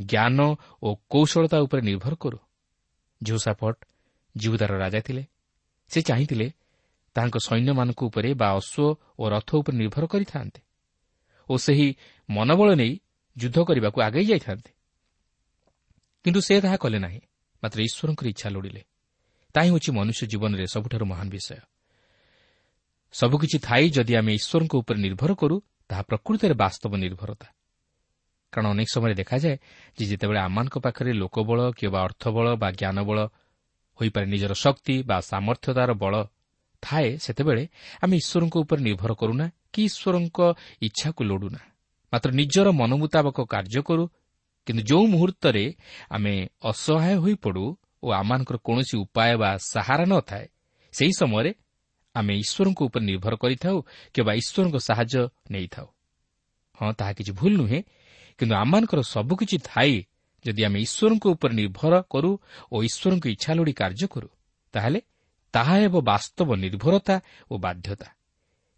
[0.01, 0.39] ଜ୍ଞାନ
[0.83, 2.39] ଓ କୌଶଳତା ଉପରେ ନିର୍ଭର କରୁ।
[3.23, 3.77] ଝୋସାପଟ
[4.37, 5.25] ଜିହୁଦାର ରାଜା ଥିଲେ।
[5.91, 6.47] ସେ ଚାହିଁଥିଲେ
[7.17, 10.61] ତାଙ୍କ ସୈନ୍ୟମାନଙ୍କ ଉପରେ ବା ଅଶ୍ୱ ଓ ରଥ ଉପରେ ନିର୍ଭର କରିଥାନ୍ତେ
[11.49, 11.89] ଓ ସେହି
[12.31, 12.93] ମନୋବଳ ନେଇ
[13.37, 14.71] ଯୁଦ୍ଧ କରିବାକୁ ଆଗେଇ ଯାଇଥାନ୍ତେ।
[16.25, 17.21] କିନ୍ତୁ ସେ ତାହା କଲେ ନାହିଁ
[17.63, 18.83] ମାତ୍ର ଈଶ୍ୱରଙ୍କର ଇଚ୍ଛା ଲୋଡ଼ିଲେ।
[19.55, 21.72] ତାହା ହେଉଛି ମନୁଷ୍ୟ ଜୀବନରେ ସବୁଠାରୁ ମହାନ ବିଷୟ।
[23.13, 25.57] ସବୁକିଛି ଥାଇ ଯଦି ଆମେ ଈଶ୍ୱରଙ୍କ ଉପରେ ନିର୍ଭର କରୁ
[25.89, 27.49] ତାହା ପ୍ରକୃତରେ ବାସ୍ତବ ନିର୍ଭରତା।
[28.53, 29.57] କାରଣ ଅନେକ ସମୟରେ ଦେଖାଯାଏ
[29.99, 33.19] ଯେ ଯେତେବେଳେ ଆମମାନଙ୍କ ପାଖରେ ଲୋକବଳ କିମ୍ବା ଅର୍ଥବଳ ବା ଜ୍ଞାନବଳ
[33.99, 36.15] ହୋଇପାରେ ନିଜର ଶକ୍ତି ବା ସାମର୍ଥ୍ୟତାର ବଳ
[36.83, 37.65] ଥାଏ ସେତେବେଳେ
[38.03, 40.39] ଆମେ ଈଶ୍ୱରଙ୍କ ଉପରେ ନିର୍ଭର କରୁନା କି ଈଶ୍ୱରଙ୍କ
[40.87, 41.61] ଇଚ୍ଛାକୁ ଲୋଡ଼ୁନା।
[42.13, 44.05] ମାତ୍ର ନିଜର ମନ ମୁତାବକ କାର୍ଯ୍ୟ କରୁ
[44.67, 45.65] କିନ୍ତୁ ଯେଉଁ ମୁହୂର୍ତ୍ତରେ
[46.15, 46.35] ଆମେ
[46.71, 47.65] ଅସହାୟ ହୋଇପଡ଼ୁ
[48.05, 50.47] ଓ ଆମମାନଙ୍କର କୌଣସି ଉପାୟ ବା ସାହାରା ନ ଥାଏ
[50.95, 51.51] ସେହି ସମୟରେ
[52.15, 53.77] ଆମେ ଈଶ୍ୱରଙ୍କ ଉପରେ ନିର୍ଭର କରିଥାଉ
[54.15, 55.89] କିମ୍ବା ଈଶ୍ୱରଙ୍କ ସାହାଯ୍ୟ ନେଇଥାଉ।
[56.79, 57.81] ହଁ ତାହା କିଛି ଭୁଲ ନୁହେଁ
[58.39, 59.95] କିନ୍ତୁ ଆମମାନଙ୍କର ସବୁକିଛି ଥାଇ
[60.45, 62.31] ଯଦି ଆମେ ଈଶ୍ୱରଙ୍କ ଉପରେ ନିର୍ଭର କରୁ
[62.73, 64.29] ଓ ଈଶ୍ୱରଙ୍କ ଇଚ୍ଛା ଲୋଡ଼ି କାର୍ଯ୍ୟ କରୁ
[64.75, 65.01] ତାହେଲେ
[65.55, 67.17] ତାହା ହେବ ବାସ୍ତବ ନିର୍ଭରତା
[67.51, 68.09] ଓ ବାଧ୍ୟତା।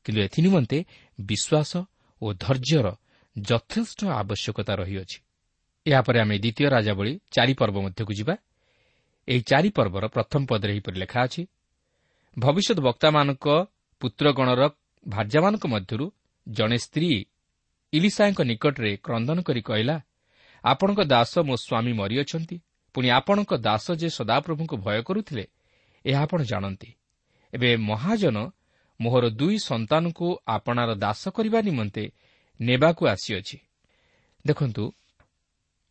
[0.05, 0.79] କିନ୍ତୁ ଏଥି ନିମନ୍ତେ
[1.19, 1.73] ବିଶ୍ୱାସ
[2.23, 2.87] ଓ ଧୈର୍ଯ୍ୟର
[3.37, 5.19] ଯଥେଷ୍ଟ ଆବଶ୍ୟକତା ରହିଅଛି।
[5.87, 8.35] ଏହାପରେ ଆମେ ଦ୍ୱିତୀୟ ରାଜାବଳୀ ଚାରି ପର୍ବ ମଧ୍ୟକୁ ଯିବା।
[9.29, 11.43] ଏହି ଚାରି ପର୍ବର ପ୍ରଥମ ପଦରେ ଏହିପରି ଲେଖା ଅଛି
[12.38, 13.47] ଭବିଷ୍ୟତ ବକ୍ତାମାନଙ୍କ
[14.00, 14.62] ପୁତ୍ରଗଣର
[15.07, 16.07] ଭାର୍ଯ୍ୟାମାନଙ୍କ ମଧ୍ୟରୁ
[16.49, 17.11] ଜଣେ ସ୍ତ୍ରୀ
[17.93, 19.97] ଇଲିସାଙ୍କ ନିକଟରେ କ୍ରନ୍ଦନ କରି କହିଲା
[20.64, 22.57] ଆପଣଙ୍କ ଦାସ ମୋ ସ୍ୱାମୀ ମରିଅଛନ୍ତି।
[22.95, 25.45] ପୁଣି ଆପଣଙ୍କ ଦାସ ଯେ ସଦାପ୍ରଭୁଙ୍କୁ ଭୟ କରୁଥିଲେ
[26.05, 26.91] ଏହା ଆପଣ ଜାଣନ୍ତି।
[27.53, 28.37] ଏବେ ମହାଜନ
[29.00, 32.05] ମୋହର ଦୁଇ ସନ୍ତାନଙ୍କୁ ଆପଣାର ଦାସ କରିବା ନିମନ୍ତେ
[32.61, 33.57] ନେବାକୁ ଆସିଅଛି।
[34.47, 34.85] ଦେଖନ୍ତୁ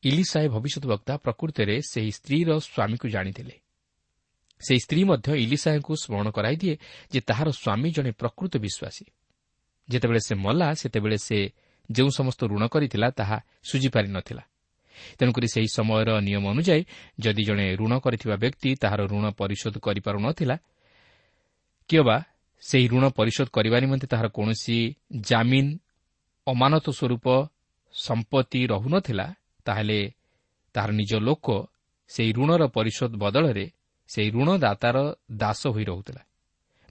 [0.03, 3.55] ଇଲିସାଏ ଭବିଷ୍ୟତ ବକ୍ତା ପ୍ରକୃତରେ ସେହି ସ୍ତ୍ରୀର ସ୍ୱାମୀକୁ ଜାଣିଥିଲେ।
[4.65, 6.75] ସେହି ସ୍ତ୍ରୀ ମଧ୍ୟ ଇଲିସାଏଙ୍କୁ ସ୍ମରଣ କରାଇଦିଏ
[7.13, 9.05] ଯେ ତାହାର ସ୍ୱାମୀ ଜଣେ ପ୍ରକୃତ ବିଶ୍ୱାସୀ।
[9.89, 11.37] ଯେତେବେଳେ ସେ ମଲା ସେତେବେଳେ ସେ
[11.89, 14.43] ଯେଉଁ ସମସ୍ତ ଋଣ କରିଥିଲା ତାହା ଶୁଝିପାରି ନ ଥିଲା
[15.17, 16.83] ତେଣୁକରି ସେହି ସମୟର ନିୟମ ଅନୁଯାୟୀ
[17.19, 20.55] ଯଦି ଜଣେ ଋଣ କରିଥିବା ବ୍ୟକ୍ତି ତାହାର ଋଣ ପରିଶୋଧ କରିପାରୁ ନଥିଲା
[21.89, 22.17] କିମ୍ବା
[22.63, 24.77] ସେହି ଋଣ ପରିଶୋଧ କରିବା ନିମନ୍ତେ ତାହାର କୌଣସି
[25.21, 25.67] ଜାମିନ
[26.47, 27.25] ଅମାନତ ସ୍ୱରୂପ
[27.93, 29.27] ସମ୍ପତ୍ତି ରହୁନଥିଲା
[29.65, 29.99] ତାହେଲେ
[30.75, 31.47] ତାହାର ନିଜ ଲୋକ
[32.09, 33.65] ସେହି ଋଣର ପରିଶୋଧ ବଦଳରେ
[34.07, 34.97] ସେହି ଋଣଦାତାର
[35.31, 36.21] ଦାସ ହୋଇ ରହୁଥିଲା।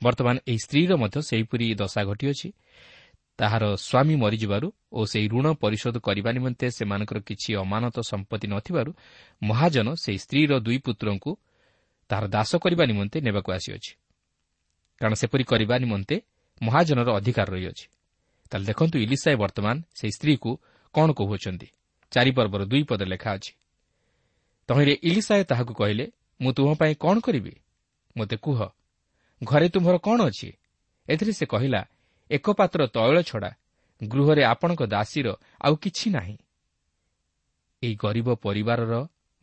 [0.03, 2.53] ବର୍ତ୍ତମାନ ଏହି ସ୍ତ୍ରୀର ମଧ୍ୟ ସେହିପରି ଦଶା ଘଟିଅଛି।
[3.39, 8.91] ତାହାର ସ୍ୱାମୀ ମରିଯିବାରୁ ଓ ସେହି ଋଣ ପରିଶୋଧ କରିବା ନିମନ୍ତେ ସେମାନଙ୍କର କିଛି ଅମାନତ ସମ୍ପତ୍ତି ନଥିବାରୁ
[9.43, 11.37] ମହାଜନ ସେହି ସ୍ତ୍ରୀର ଦୁଇ ପୁତ୍ରଙ୍କୁ
[12.09, 13.93] ତାହାର ଦାସ କରିବା ନିମନ୍ତେ ନେବାକୁ ଆସିଅଛି।
[15.01, 16.17] କାରଣ ସେପରି କରିବା ନିମନ୍ତେ
[16.63, 17.87] ମହାଜନର ଅଧିକାର ରହିଅଛି।
[18.51, 20.51] ତାହେଲେ ଦେଖନ୍ତୁ ଇଲିସାଏ ବର୍ତ୍ତମାନ ସେହି ସ୍ତ୍ରୀକୁ
[20.95, 21.69] କ'ଣ କହୁଅଛନ୍ତି?
[22.11, 23.53] ଚାରିପର୍ବର ଦୁଇ ପଦ ଲେଖା ଅଛି।
[24.69, 27.55] ତହିଁରେ ଇଲିସାଏ ତାହାକୁ କହିଲେ ମୁଁ ତୁମ ପାଇଁ କ'ଣ କରିବି?
[28.17, 28.59] ମୋତେ କୁହ
[29.43, 30.53] ଘରେ ତୁମର କ'ଣ ଅଛି?
[31.09, 31.81] ଏଥିରେ ସେ କହିଲା
[32.31, 33.51] ଏକ ପାତ୍ର ତୈଳ ଛଡ଼ା
[34.03, 36.37] ଗୃହରେ ଆପଣଙ୍କ ଦାସୀର ଆଉ କିଛି ନାହିଁ।
[37.83, 38.95] ଏହି ଗରିବ ପରିବାରର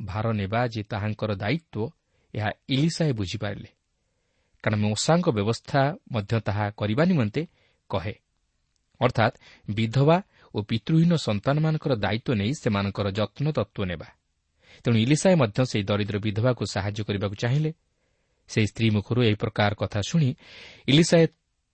[0.02, 1.92] ଭାର ନେବା ଯେ ତାହାଙ୍କର ଦାୟିତ୍ୱ
[2.36, 3.70] ଏହା ଇଲିସାଏ ବୁଝିପାରିଲେ।
[4.64, 7.42] କାରଣ ମୂଷାଙ୍କ ବ୍ୟବସ୍ଥା ମଧ୍ୟ ତାହା କରିବା ନିମନ୍ତେ
[7.90, 8.16] କହେ।
[9.02, 9.36] ଅର୍ଥାତ୍
[9.72, 10.18] ବିଧବା
[10.56, 14.08] ଓ ପିତୃହୀନ ସନ୍ତାନମାନଙ୍କର ଦାୟିତ୍ୱ ନେଇ ସେମାନଙ୍କର ଯତ୍ନ ତତ୍ତ୍ୱ ନେବା।
[14.84, 17.72] ତେଣୁ ଇଲିସାଏ ମଧ୍ୟ ସେହି ଦରିଦ୍ର ବିଧବାକୁ ସାହାଯ୍ୟ କରିବାକୁ ଚାହିଁଲେ।
[18.50, 20.30] ସେହି ସ୍ତ୍ରୀ ମୁଖରୁ ଏହି ପ୍ରକାର କଥା ଶୁଣି
[20.88, 21.26] ଇଲିସାଏ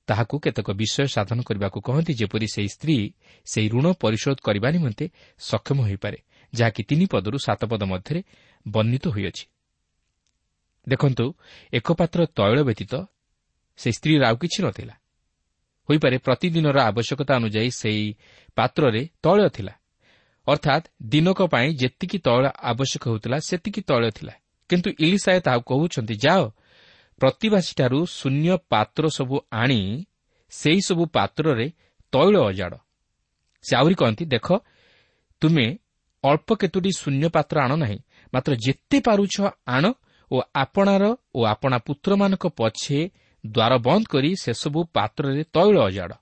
[0.07, 2.97] ତାହାକୁ କେତେକ ବିଷୟ ସାଧନ କରିବାକୁ କହନ୍ତି ଯେପରି ସେହି ସ୍ତ୍ରୀ
[3.45, 5.05] ସେହି ଋଣ ପରିଶୋଧ କରିବା ନିମନ୍ତେ
[5.39, 6.19] ସକ୍ଷମ ହୋଇପାରେ
[6.53, 8.21] ଯାହାକି ତିନି ପଦରୁ ସାତ ପଦ ମଧ୍ୟରେ
[8.65, 9.45] ବର୍ଣ୍ଣିତ ହୋଇଅଛି।
[10.89, 11.25] ଦେଖନ୍ତୁ
[11.73, 12.93] ଏକ ପାତ୍ର ତୈଳ ବ୍ୟତୀତ
[13.79, 14.95] ସେହି ସ୍ତ୍ରୀର ଆଉ କିଛି ନଥିଲା।
[15.89, 18.05] ହୋଇପାରେ ପ୍ରତିଦିନର ଆବଶ୍ୟକତା ଅନୁଯାୟୀ ସେହି
[18.55, 19.73] ପାତ୍ରରେ ତୈଳ ଥିଲା।
[20.47, 24.33] ଅର୍ଥାତ୍ ଦିନକ ପାଇଁ ଯେତିକି ତୈଳ ଆବଶ୍ୟକ ହେଉଥିଲା ସେତିକି ତୈଳ ଥିଲା
[24.69, 26.43] କିନ୍ତୁ ଇଲିସାଏ ତାହାକୁ କହୁଛନ୍ତି ଯାଅ
[27.21, 29.79] ପ୍ରତିବାସୀଠାରୁ ଶୂନ୍ୟ ପାତ୍ର ସବୁ ଆଣି
[30.51, 31.67] ସେହିସବୁ ପାତ୍ରରେ
[32.13, 32.75] ତୈଳ ଅଜାଡ଼।
[33.63, 34.47] ସେ ଆହୁରି କହନ୍ତି ଦେଖ
[35.41, 35.65] ତୁମେ
[36.23, 37.99] ଅଳ୍ପ କେତୋଟି ଶୂନ୍ୟ ପାତ୍ର ଆଣ ନାହିଁ
[38.33, 39.35] ମାତ୍ର ଯେତେ ପାରୁଛ
[39.67, 39.85] ଆଣ
[40.31, 41.03] ଓ ଆପଣାର
[41.35, 42.99] ଓ ଆପଣା ପୁତ୍ରମାନଙ୍କ ପଛେ
[43.43, 46.13] ଦ୍ୱାର ବନ୍ଦ କରି ସେସବୁ ପାତ୍ରରେ ତୈଳ ଅଜାଡ଼।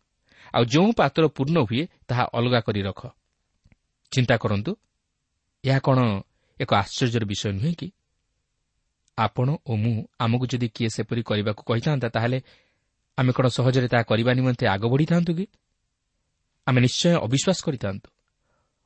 [0.53, 3.01] ଆଉ ଯେଉଁ ପାତ୍ର ପୂର୍ଣ୍ଣ ହୁଏ ତାହା ଅଲଗା କରି ରଖ।
[4.13, 4.71] ଚିନ୍ତା କରନ୍ତୁ।
[5.63, 5.99] ଏହା କ'ଣ
[6.59, 7.87] ଏକ ଆଶ୍ଚର୍ଯ୍ୟର ବିଷୟ ନୁହେଁ କି?
[9.17, 12.39] ଆପଣ ଓ ମୁଁ ଆମକୁ ଯଦି କିଏ ସେପରି କରିବାକୁ କହିଥାନ୍ତା ତାହେଲେ
[13.17, 15.45] ଆମେ କ'ଣ ସହଜରେ ତାହା କରିବା ନିମନ୍ତେ ଆଗ ବଢ଼ିଥାନ୍ତୁ କି?
[16.67, 18.07] ଆମେ ନିଶ୍ଚୟ ଅବିଶ୍ୱାସ କରିଥାନ୍ତୁ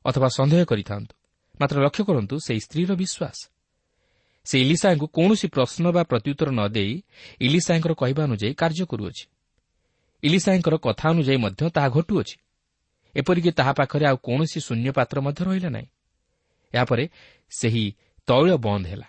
[0.04, 1.14] ଅଥବା ସନ୍ଦେହ କରିଥାନ୍ତୁ।
[1.60, 3.38] ମାତ୍ର ଲକ୍ଷ୍ୟ କରନ୍ତୁ ସେହି ସ୍ତ୍ରୀର ବିଶ୍ୱାସ।
[4.46, 6.92] ସେ ଇଲିସାଙ୍କୁ କୌଣସି ପ୍ରଶ୍ନ ବା ପ୍ରତ୍ୟୁତ୍ତର ନ ଦେଇ
[7.40, 9.24] ଇଲିସାଙ୍କର କହିବା ଅନୁଯାୟୀ କାର୍ଯ୍ୟ କରୁଅଛି।
[10.22, 12.36] ଇଲିସାଙ୍କର କଥା ଅନୁଯାୟୀ ମଧ୍ୟ ତାହା ଘଟୁଅଛି।
[13.16, 15.86] ଏପରିକି ତାହା ପାଖରେ ଆଉ କୌଣସି ଶୂନ୍ୟ ପାତ୍ର ମଧ୍ୟ ରହିଲା ନାହିଁ।
[16.74, 17.08] ଏହାପରେ
[17.50, 17.92] ସେହି
[18.26, 19.06] ତୈଳ ବନ୍ଦ ହେଲା।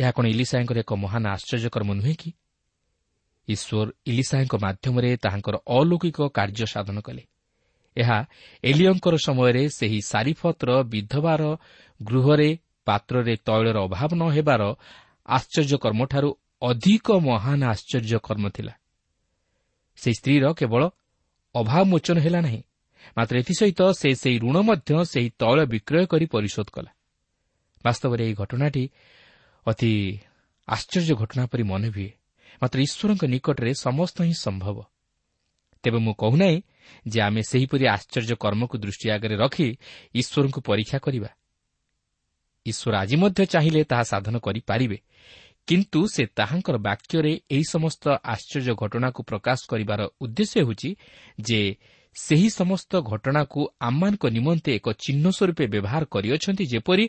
[0.00, 2.32] ଏହା କ'ଣ ଇଲିସାଙ୍କର ଏକ ମହାନ ଆଶ୍ଚର୍ଯ୍ୟକର୍ମ ନୁହେଁ କି?
[3.48, 7.22] ଈଶ୍ୱର ଇଲିସାଙ୍କ ମାଧ୍ୟମରେ ତାହାଙ୍କର ଅଲୌକିକ କାର୍ଯ୍ୟ ସାଧନ କଲେ।
[7.96, 8.24] ଏହା
[8.62, 11.56] ଏଲିୟଙ୍କର ସମୟରେ ସେହି ସାରିଫତ୍ର ବିଧବାର
[12.02, 14.62] ଗୃହରେ ପାତ୍ରରେ ତୈଳର ଅଭାବ ନ ହେବାର
[15.26, 18.72] ଆଶ୍ଚର୍ଯ୍ୟକର୍ମଠାରୁ ଅଧିକ ମହାନ ଆଶ୍ଚର୍ଯ୍ୟକର୍ମ ଥିଲା।
[19.96, 20.82] ସେହି ସ୍ତ୍ରୀର କେବଳ
[21.54, 22.62] ଅଭାବ ମୋଚନ ହେଲା ନାହିଁ।
[23.18, 26.90] ମାତ୍ର ଏଥିସହିତ ସେ ସେହି ଋଣ ମଧ୍ୟ ସେହି ତୈଳ ବିକ୍ରୟ କରି ପରିଶୋଧ କଲା।
[27.84, 28.84] ବାସ୍ତବରେ ଏହି ଘଟଣାଟି
[29.66, 30.20] ଅତି
[30.68, 32.10] ଆଶ୍ଚର୍ଯ୍ୟ ଘଟଣା ପରି ମନେ ହୁଏ।
[32.62, 34.76] ମାତ୍ର ଈଶ୍ୱରଙ୍କ ନିକଟରେ ସମସ୍ତ ହିଁ ସମ୍ଭବ।
[35.82, 36.62] ତେବେ ମୁଁ କହୁନାହିଁ
[37.08, 39.68] ଯେ ଆମେ ସେହିପରି ଆଶ୍ଚର୍ଯ୍ୟ କର୍ମକୁ ଦୃଷ୍ଟି ଆଗରେ ରଖି
[40.14, 41.30] ଈଶ୍ୱରଙ୍କୁ ପରୀକ୍ଷା କରିବା।
[42.66, 44.98] ଈଶ୍ୱର ଆଜି ମଧ୍ୟ ଚାହିଁଲେ ତାହା ସାଧନ କରିପାରିବେ।
[45.68, 50.90] କିନ୍ତୁ ସେ ତାହାଙ୍କର ବାକ୍ୟରେ ଏହି ସମସ୍ତ ଆଶ୍ଚର୍ଯ୍ୟ ଘଟଣାକୁ ପ୍ରକାଶ କରିବାର ଉଦ୍ଦେଶ୍ୟ ହେଉଛି
[51.40, 51.60] ଯେ
[52.16, 57.04] ସେହି ସମସ୍ତ ଘଟଣାକୁ ଆମମାନଙ୍କ ନିମନ୍ତେ ଏକ ଚିହ୍ନ ସ୍ୱରୂପେ ବ୍ୟବହାର କରିଅଛନ୍ତି ଯେପରି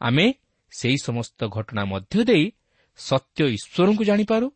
[0.00, 0.26] ଆମେ
[0.72, 2.44] ସେହି ସମସ୍ତ ଘଟଣା ମଧ୍ୟ ଦେଇ
[2.98, 4.46] ସତ୍ୟ ଈଶ୍ୱରଙ୍କୁ ଜାଣିପାରୁ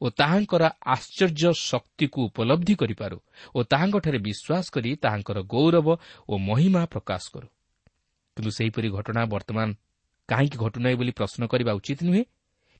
[0.00, 3.16] ଓ ତାହାଙ୍କର ଆଶ୍ଚର୍ଯ୍ୟ ଶକ୍ତିକୁ ଉପଲବ୍ଧି କରିପାରୁ
[3.54, 5.88] ଓ ତାହାଙ୍କଠାରେ ବିଶ୍ୱାସ କରି ତାହାଙ୍କର ଗୌରବ
[6.28, 7.48] ଓ ମହିମା ପ୍ରକାଶ କରୁ।
[8.36, 9.68] କିନ୍ତୁ ସେହିପରି ଘଟଣା ବର୍ତ୍ତମାନ
[10.28, 12.24] କାହିଁକି ଘଟୁନାହିଁ ବୋଲି ପ୍ରଶ୍ନ କରିବା ଉଚିତ ନୁହେଁ?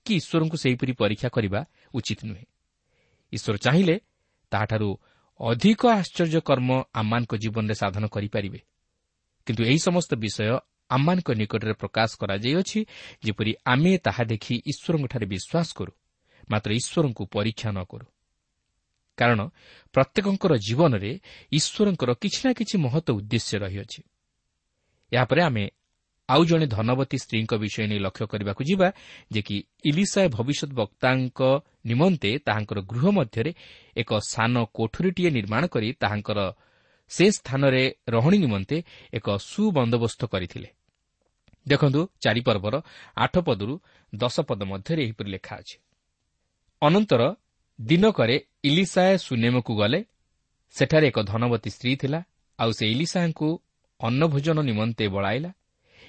[0.05, 1.61] କି ଈଶ୍ୱରଙ୍କୁ ସେହିପରି ପରୀକ୍ଷା କରିବା
[1.95, 2.47] ଉଚିତ ନୁହେଁ।
[3.33, 3.97] ଈଶ୍ୱର ଚାହିଁଲେ
[4.53, 4.89] ତାହାଠାରୁ
[5.41, 8.61] ଅଧିକ ଆଶ୍ଚର୍ଯ୍ୟ କର୍ମ ଆମମାନଙ୍କ ଜୀବନରେ ସାଧନ କରିପାରିବେ।
[9.47, 10.59] କିନ୍ତୁ ଏହି ସମସ୍ତ ବିଷୟ
[10.91, 12.81] ଆମମାନଙ୍କ ନିକଟରେ ପ୍ରକାଶ କରାଯାଇଅଛି
[13.25, 15.93] ଯେପରି ଆମେ ତାହା ଦେଖି ଈଶ୍ୱରଙ୍କଠାରେ ବିଶ୍ୱାସ କରୁ
[16.51, 18.07] ମାତ୍ର ଈଶ୍ୱରଙ୍କୁ ପରୀକ୍ଷା ନ କରୁ।
[19.19, 19.41] କାରଣ
[19.93, 21.13] ପ୍ରତ୍ୟେକଙ୍କର ଜୀବନରେ
[21.53, 24.01] ଈଶ୍ୱରଙ୍କର କିଛି ନା କିଛି ମହତ୍ଵ ଉଦ୍ଦେଶ୍ୟ ରହିଅଛି।
[25.13, 25.65] ଏହାପରେ ଆମେ
[26.33, 28.89] ଆଉ ଜଣେ ଧନବତୀ ସ୍ତ୍ରୀଙ୍କ ବିଷୟ ନେଇ ଲକ୍ଷ୍ୟ କରିବାକୁ ଯିବା
[29.33, 31.41] ଯେ କି ଇଲିସାଏ ଭବିଷ୍ୟତ ବକ୍ତାଙ୍କ
[31.87, 33.53] ନିମନ୍ତେ ତାହାଙ୍କର ଗୃହ ମଧ୍ୟରେ
[33.97, 36.39] ଏକ ସାନ କୋଠରୀଟିଏ ନିର୍ମାଣ କରି ତାହାଙ୍କର
[37.11, 38.77] ସେ ସ୍ଥାନରେ ରହଣି ନିମନ୍ତେ
[39.13, 40.69] ଏକ ସୁବନ୍ଦୋବସ୍ତ କରିଥିଲେ।
[41.67, 42.75] ଦେଖନ୍ତୁ ଚାରିପର୍ବର
[43.17, 43.75] ଆଠ ପଦରୁ
[44.13, 45.77] ଦଶ ପଦ ମଧ୍ୟରେ ଏହିପରି ଲେଖା ଅଛି।
[46.83, 47.23] ଅନନ୍ତର
[47.79, 50.01] ଦିନକରେ ଇଲିସାଏ ସୁନେମକୁ ଗଲେ
[50.75, 52.21] ସେଠାରେ ଏକ ଧନବତୀ ସ୍ତ୍ରୀ ଥିଲା
[52.59, 53.49] ଆଉ ସେ ଇଲିସାଙ୍କୁ
[54.01, 55.51] ଅନ୍ନଭୋଜନ ନିମନ୍ତେ ବଳାଇଲା।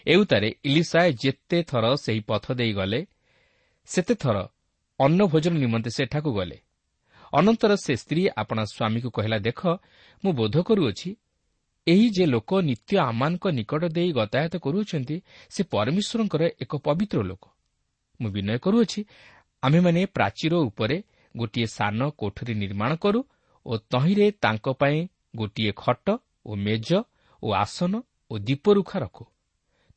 [0.08, 3.00] ଏଉତାରେ ଇଲିସାଏ ଯେତେ ଥର ସେହି ପଥ ଦେଇ ଗଲେ
[3.88, 4.38] ସେତେ ଥର
[5.00, 6.58] ଅନ୍ନଭୋଜନ ନିମନ୍ତେ ସେଠାକୁ ଗଲେ।
[7.34, 9.62] ଅନନ୍ତର ସେ ସ୍ତ୍ରୀ ଆପଣା ସ୍ୱାମୀକୁ କହିଲା ଦେଖ
[10.24, 11.10] ମୁଁ ବୋଧ କରୁଅଛି
[11.88, 15.18] ଏହି ଯେ ଲୋକ ନିତ୍ୟ ଆମମାନଙ୍କ ନିକଟ ଦେଇ ଗତାୟତ କରୁଅଛନ୍ତି
[15.50, 17.44] ସେ ପରମେଶ୍ୱରଙ୍କର ଏକ ପବିତ୍ର ଲୋକ।
[18.20, 19.02] ମୁଁ ବିନୟ କରୁଅଛି
[19.63, 20.98] ଆମେମାନେ ପ୍ରାଚୀର ଉପରେ
[21.36, 23.20] ଗୋଟିଏ ସାନ କୋଠରୀ ନିର୍ମାଣ କରୁ
[23.66, 25.00] ଓ ତହିଁରେ ତାଙ୍କ ପାଇଁ
[25.36, 26.08] ଗୋଟିଏ ଖଟ
[26.46, 26.89] ଓ ମେଜ
[27.44, 27.94] ଓ ଆସନ
[28.32, 29.24] ଓ ଦୀପରୁଖା ରଖୁ।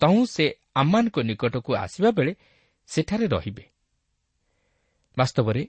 [0.01, 2.33] ତହୁଁ ସେ ଆମମାନଙ୍କ ନିକଟକୁ ଆସିବା ବେଳେ
[2.87, 3.65] ସେଠାରେ ରହିବେ।
[5.17, 5.63] ବାସ୍ତବରେ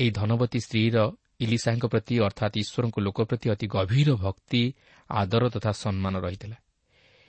[0.00, 0.96] ଏହି ଧନବତୀ ସ୍ତ୍ରୀର
[1.40, 4.62] ଇଲିସାଙ୍କ ପ୍ରତି ଅର୍ଥାତ୍ ଈଶ୍ୱରଙ୍କ ଲୋକ ପ୍ରତି ଅତି ଗଭୀର ଭକ୍ତି
[5.10, 6.56] ଆଦର ତଥା ସମ୍ମାନ ରହିଥିଲା।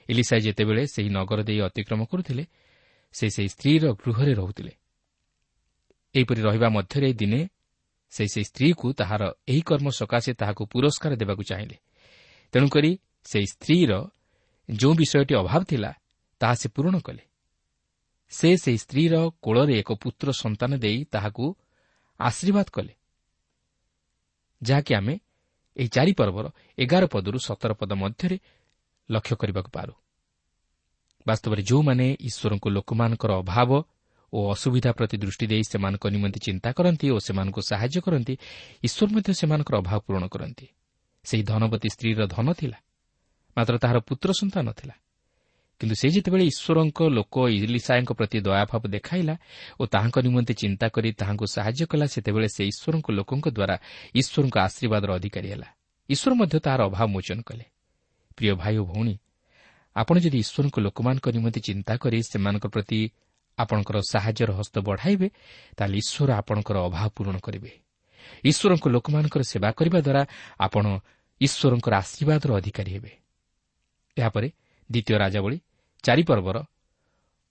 [0.09, 2.43] ଇଲିସାଇ ଯେତେବେଳେ ସେହି ନଗର ଦେଇ ଅତିକ୍ରମ କରୁଥିଲେ
[3.13, 4.73] ସେ ସେହି ସ୍ତ୍ରୀର ଗୃହରେ ରହୁଥିଲେ।
[6.15, 7.41] ଏହିପରି ରହିବା ମଧ୍ୟରେ ଦିନେ
[8.09, 11.77] ସେ ସେହି ସ୍ତ୍ରୀକୁ ତାହାର ଏହି କର୍ମ ସକାଶେ ତାହାକୁ ପୁରସ୍କାର ଦେବାକୁ ଚାହିଁଲେ।
[12.53, 12.91] ତେଣୁକରି
[13.23, 13.91] ସେହି ସ୍ତ୍ରୀର
[14.69, 15.91] ଯେଉଁ ବିଷୟଟି ଅଭାବ ଥିଲା
[16.41, 17.23] ତାହା ସେ ପୂରଣ କଲେ।
[18.31, 19.13] ସେ ସେହି ସ୍ତ୍ରୀର
[19.45, 21.45] କୋଳରେ ଏକ ପୁତ୍ର ସନ୍ତାନ ଦେଇ ତାହାକୁ
[22.19, 22.93] ଆଶୀର୍ବାଦ କଲେ।
[24.61, 25.15] ଯାହାକି ଆମେ
[25.77, 26.45] ଏହି ଚାରି ପର୍ବର
[26.77, 28.37] ଏଗାର ପଦରୁ ସତର ପଦ ମଧ୍ୟରେ
[29.09, 29.93] ଲକ୍ଷ୍ୟ କରିବାକୁ ପାରୁ।
[31.25, 33.71] ବାସ୍ତବରେ ଯେଉଁମାନେ ଈଶ୍ୱରଙ୍କୁ ଲୋକମାନଙ୍କର ଅଭାବ
[34.33, 38.33] ଓ ଅସୁବିଧା ପ୍ରତି ଦୃଷ୍ଟି ଦେଇ ସେମାନଙ୍କ ନିମନ୍ତେ ଚିନ୍ତା କରନ୍ତି ଓ ସେମାନଙ୍କୁ ସାହାଯ୍ୟ କରନ୍ତି
[38.87, 40.65] ଈଶ୍ୱର ମଧ୍ୟ ସେମାନଙ୍କର ଅଭାବ ପୂରଣ କରନ୍ତି।
[41.25, 42.77] ସେହି ଧନବତୀ ସ୍ତ୍ରୀର ଧନ ଥିଲା
[43.57, 44.95] ମାତ୍ର ତାହାର ପୁତ୍ର ସନ୍ତାନ ଥିଲା।
[45.81, 49.35] କିନ୍ତୁ ସେ ଯେତେବେଳେ ଈଶ୍ୱରଙ୍କ ଲୋକ ଇଲିସାଏଙ୍କ ପ୍ରତି ଦୟାଭାବ ଦେଖାଇଲା
[49.81, 53.75] ଓ ତାହାଙ୍କ ନିମନ୍ତେ ଚିନ୍ତା କରି ତାହାଙ୍କୁ ସାହାଯ୍ୟ କଲା ସେତେବେଳେ ସେ ଈଶ୍ୱରଙ୍କ ଲୋକଙ୍କ ଦ୍ୱାରା
[54.13, 55.67] ଈଶ୍ୱରଙ୍କ ଆଶୀର୍ବାଦର ଅଧିକାରୀ ହେଲା।
[56.09, 57.65] ଈଶ୍ୱର ମଧ୍ୟ ତାହାର ଅଭାବ ମୋଚନ କଲେ।
[58.37, 59.15] ପ୍ରିୟ ଭାଇ ଓ ଭଉଣୀ
[59.95, 62.99] ଆପଣ ଯଦି ଈଶ୍ୱରଙ୍କ ଲୋକମାନଙ୍କ ନିମନ୍ତେ ଚିନ୍ତା କରି ସେମାନଙ୍କ ପ୍ରତି
[63.57, 65.27] ଆପଣଙ୍କର ସାହାଯ୍ୟର ହସ୍ତ ବଢ଼ାଇବେ
[65.77, 67.71] ତାହେଲେ ଈଶ୍ୱର ଆପଣଙ୍କର ଅଭାବ ପୂରଣ କରିବେ।
[68.45, 70.21] ଈଶ୍ୱରଙ୍କ ଲୋକମାନଙ୍କର ସେବା କରିବା ଦ୍ୱାରା
[70.65, 70.85] ଆପଣ
[71.41, 73.11] ଈଶ୍ୱରଙ୍କର ଆଶୀର୍ବାଦର ଅଧିକାରୀ ହେବେ।
[74.17, 74.47] ଏହାପରେ
[74.89, 75.57] ଦ୍ୱିତୀୟ ରାଜାବଳୀ
[76.03, 76.57] ଚାରିପର୍ବର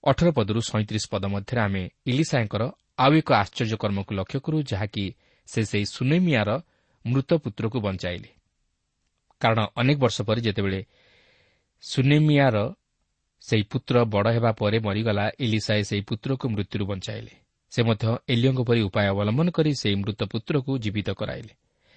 [0.03, 2.63] ଅଠର ପଦରୁ ସଇଁତିରିଶ ପଦ ମଧ୍ୟରେ ଆମେ ଇଲିସାଙ୍କର
[2.97, 5.05] ଆଉ ଏକ ଆଶ୍ଚର୍ଯ୍ୟ କର୍ମକୁ ଲକ୍ଷ୍ୟ କରୁ ଯାହାକି
[5.47, 6.49] ସେ ସେହି ସୁନେମିଆର
[7.05, 8.29] ମୃତ ପୁତ୍ରକୁ ବଞ୍ଚାଇଲେ।
[9.41, 10.81] କାରଣ ଅନେକ ବର୍ଷ ପରେ ଯେତେବେଳେ
[11.83, 12.57] ସୁନେମିଆର
[13.41, 17.33] ସେହି ପୁତ୍ର ବଡ଼ ହେବା ପରେ ମରିଗଲା ଇଲିସାଏ ସେହି ପୁତ୍ରକୁ ମୃତ୍ୟୁରୁ ବଞ୍ଚାଇଲେ।
[17.71, 21.53] ସେ ମଧ୍ୟ ଏଲିଓଙ୍କ ପରି ଉପାୟ ଅବଲମ୍ବନ କରି ସେହି ମୃତ ପୁତ୍ରକୁ ଜୀବିତ କରାଇଲେ।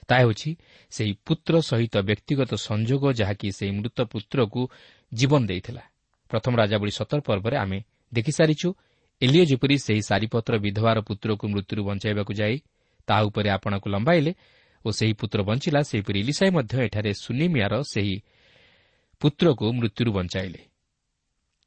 [0.09, 0.51] ତାହା ହେଉଛି
[0.91, 4.61] ସେହି ପୁତ୍ର ସହିତ ବ୍ୟକ୍ତିଗତ ସଂଯୋଗ ଯାହାକି ସେହି ମୃତ ପୁତ୍ରକୁ
[5.13, 5.83] ଜୀବନ ଦେଇଥିଲା।
[6.35, 7.79] ପ୍ରଥମ ରାଜାବଳୀ ସତର ପର୍ବରେ ଆମେ
[8.13, 8.69] ଦେଖିସାରିଛୁ
[9.23, 12.57] ଏଲିଓ ଯେପରି ସେହି ସାରିପତ୍ର ବିଧବାର ପୁତ୍ରକୁ ମୃତ୍ୟୁରୁ ବଞ୍ଚାଇବାକୁ ଯାଇ
[13.09, 14.33] ତାହା ଉପରେ ଆପଣଙ୍କୁ ଲମ୍ବାଇଲେ
[14.85, 18.17] ଓ ସେହି ପୁତ୍ର ବଞ୍ଚିଲା ସେହିପରି ଇଲିସାଇ ମଧ୍ୟ ଏଠାରେ ସୁନିମିଆର ସେହି
[19.21, 20.61] ପୁତ୍ରକୁ ମୃତ୍ୟୁରୁ ବଞ୍ଚାଇଲେ।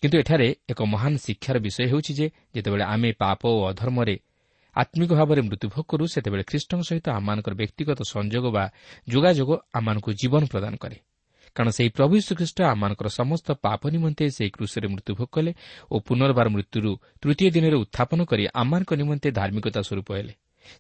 [0.04, 4.16] କିନ୍ତୁ ଏଠାରେ ଏକ ମହାନ ଶିକ୍ଷାର ବିଷୟ ହେଉଛି ଯେ ଯେତେବେଳେ ଆମେ ପାପ ଓ ଅଧର୍ମରେ
[4.76, 8.64] ଆତ୍ମିକ ଭାବରେ ମୃତ୍ୟୁଭୋଗ କରୁ ସେତେବେଳେ ଖ୍ରୀଷ୍ଟଙ୍କ ସହିତ ଆମମାନଙ୍କର ବ୍ୟକ୍ତିଗତ ସଂଯୋଗ ବା
[9.10, 10.98] ଯୋଗାଯୋଗ ଆମମାନଙ୍କୁ ଜୀବନ ପ୍ରଦାନ କରେ।
[11.56, 15.52] କାରଣ ସେହି ପ୍ରଭୁ ଶ୍ରୀଖ୍ରୀଷ୍ଟ ଆମମାନଙ୍କର ସମସ୍ତ ପାପ ନିମନ୍ତେ ସେହି କୃଷିରେ ମୃତ୍ୟୁଭୋଗ କଲେ
[15.92, 20.34] ଓ ପୁନର୍ବାର ମୃତ୍ୟୁରୁ ତୃତୀୟ ଦିନରେ ଉତ୍ଥାପନ କରି ଆମମାନଙ୍କ ନିମନ୍ତେ ଧାର୍ମିକତା ସ୍ୱରୂପ ହେଲେ।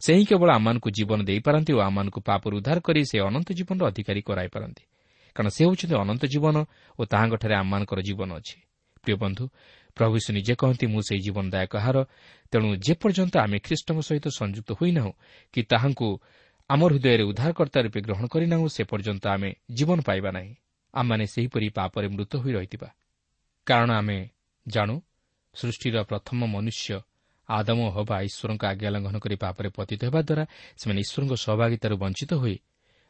[0.03, 4.21] ସେ ହିଁ କେବଳ ଆମମାନଙ୍କୁ ଜୀବନ ଦେଇପାରନ୍ତି ଓ ଆମମାନଙ୍କୁ ପାପରୁ ଉଦ୍ଧାର କରି ସେ ଅନନ୍ତ ଜୀବନର ଅଧିକାରୀ
[4.29, 4.83] କରାଇପାରନ୍ତି
[5.35, 6.55] କାରଣ ସେ ହେଉଛନ୍ତି ଅନନ୍ତ ଜୀବନ
[6.99, 8.57] ଓ ତାହାଙ୍କଠାରେ ଆମମାନଙ୍କର ଜୀବନ ଅଛି।
[9.03, 9.43] ପ୍ରିୟ ବନ୍ଧୁ
[9.97, 11.97] ପ୍ରଭୁ ସେ ନିଜେ କହନ୍ତି ମୁଁ ସେହି ଜୀବନଦାୟକ ହାର
[12.53, 15.13] ତେଣୁ ଯେପର୍ଯ୍ୟନ୍ତ ଆମେ ଖ୍ରୀଷ୍ଟଙ୍କ ସହିତ ସଂଯୁକ୍ତ ହୋଇନାହୁଁ
[15.53, 16.09] କି ତାହାଙ୍କୁ
[16.69, 20.51] ଆମ ହୃଦୟରେ ଉଦ୍ଧାରକର୍ତ୍ତା ରୂପେ ଗ୍ରହଣ କରିନାହୁଁ ସେ ପର୍ଯ୍ୟନ୍ତ ଆମେ ଜୀବନ ପାଇବା ନାହିଁ।
[20.93, 22.89] ଆମମାନେ ସେହିପରି ପାପରେ ମୃତ ହୋଇ ରହିଥିବା।
[23.67, 24.17] କାରଣ ଆମେ
[24.67, 24.95] ଜାଣୁ
[25.55, 26.89] ସୃଷ୍ଟିର ପ୍ରଥମ ମନୁଷ୍ୟ
[27.49, 30.43] ଆଦମ ହବା ଈଶ୍ୱରଙ୍କ ଆଜ୍ଞା ଲଙ୍ଘନ କରି ପାପରେ ପତିତ ହେବା ଦ୍ୱାରା
[30.77, 32.55] ସେମାନେ ଈଶ୍ୱରଙ୍କ ସହଭାଗିତାରୁ ବଞ୍ଚିତ ହୋଇ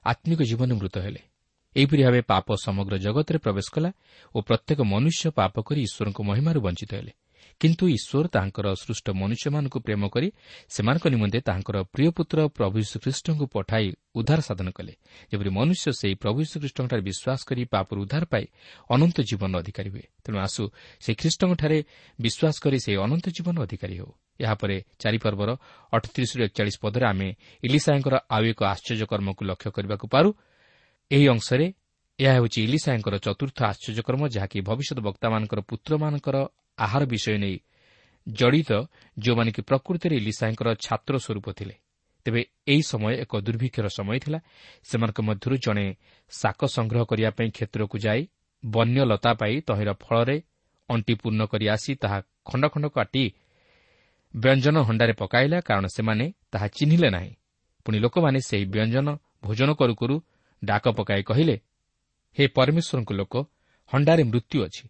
[0.05, 1.21] ଆତ୍ମିକ ଜୀବନରେ ମୃତ ହେଲେ।
[1.75, 3.89] ଏହିପରି ଭାବେ ପାପ ସମଗ୍ର ଜଗତରେ ପ୍ରବେଶ କଲା
[4.35, 7.13] ଓ ପ୍ରତ୍ୟେକ ମନୁଷ୍ୟ ପାପ କରି ଈଶ୍ୱରଙ୍କ ମହିମାରୁ ବଞ୍ଚିତ ହେଲେ।
[7.61, 10.27] କିନ୍ତୁ ଈଶ୍ୱର ତାଙ୍କର ସୃଷ୍ଟ ମନୁଷ୍ୟମାନଙ୍କୁ ପ୍ରେମ କରି
[10.69, 14.93] ସେମାନଙ୍କ ନିମନ୍ତେ ତାଙ୍କର ପ୍ରିୟ ପୁତ୍ର ପ୍ରଭୁ ଶ୍ରୀଖ୍ରୀଷ୍ଟଙ୍କୁ ପଠାଇ ଉଦ୍ଧାର ସାଧନ କଲେ।
[15.31, 18.45] ଯେପରି ମନୁଷ୍ୟ ସେହି ପ୍ରଭୁ ଶ୍ରୀଖ୍ରୀଷ୍ଟଙ୍କଠାରେ ବିଶ୍ୱାସ କରି ପାପରୁ ଉଦ୍ଧାର ପାଇ
[18.93, 20.63] ଅନନ୍ତ ଜୀବନ ଅଧିକାରୀ ହୁଏ। ତେଣୁ ଆସୁ
[21.03, 21.77] ସେହି ଖ୍ରୀଷ୍ଟଙ୍କଠାରେ
[22.19, 24.11] ବିଶ୍ୱାସ କରି ସେହି ଅନନ୍ତ ଜୀବନ ଅଧିକାରୀ ହେଉ।
[24.43, 25.49] ଏହାପରେ ଚାରିପର୍ବର
[25.93, 27.29] ଅଠତିରିଶରୁ ଏକଚାଳିଶ ପଦରେ ଆମେ
[27.63, 30.29] ଇଲିସାଙ୍କର ଆଉ ଏକ ଆଶ୍ଚର୍ଯ୍ୟ କର୍ମକୁ ଲକ୍ଷ୍ୟ କରିବାକୁ ପାରୁ।
[31.11, 31.65] ଏହି ଅଂଶରେ
[32.19, 36.37] ଏହା ହେଉଛି ଇଲିସାଙ୍କର ଚତୁର୍ଥ ଆଶ୍ଚର୍ଯ୍ୟକର୍ମ ଯାହାକି ଭବିଷ୍ୟତ ବକ୍ତାମାନଙ୍କର ପୁତ୍ରମାନଙ୍କର
[36.77, 37.57] ଆହାର ବିଷୟ ନେଇ
[38.27, 38.71] ଜଡ଼ିତ
[39.17, 41.75] ଯେଉଁମାନେ କି ପ୍ରକୃତିରେ ଇଲିସାଙ୍କର ଛାତ୍ର ସ୍ୱରୂପ ଥିଲେ
[42.25, 44.39] ତେବେ ଏହି ସମୟ ଏକ ଦୁର୍ଭିକ୍ଷର ସମୟ ଥିଲା।
[44.89, 45.85] ସେମାନଙ୍କ ମଧ୍ୟରୁ ଜଣେ
[46.31, 48.21] ଶାକ ସଂଗ୍ରହ କରିବା ପାଇଁ କ୍ଷେତ୍ରକୁ ଯାଇ
[48.63, 50.37] ବନ୍ୟଲତା ପାଇ ତହିଁର ଫଳରେ
[50.89, 53.23] ଅଣ୍ଟି ପୂର୍ଣ୍ଣ କରି ଆସି ତାହା ଖଣ୍ଡ ଖଣ୍ଡ କାଟି
[54.33, 57.31] ବ୍ୟଞ୍ଜନ ହଣ୍ଡାରେ ପକାଇଲା କାରଣ ସେମାନେ ତାହା ଚିହ୍ନିଲେ ନାହିଁ।
[57.85, 59.07] ପୁଣି ଲୋକମାନେ ସେହି ବ୍ୟଞ୍ଜନ
[59.45, 60.15] ଭୋଜନ କରୁ କରୁ
[60.61, 61.55] ଡାକ ପକାଇ କହିଲେ
[62.37, 63.33] ହେ ପରମେଶ୍ୱରଙ୍କ ଲୋକ
[63.91, 64.83] ହଣ୍ଡାରେ ମୃତ୍ୟୁ ଅଛି।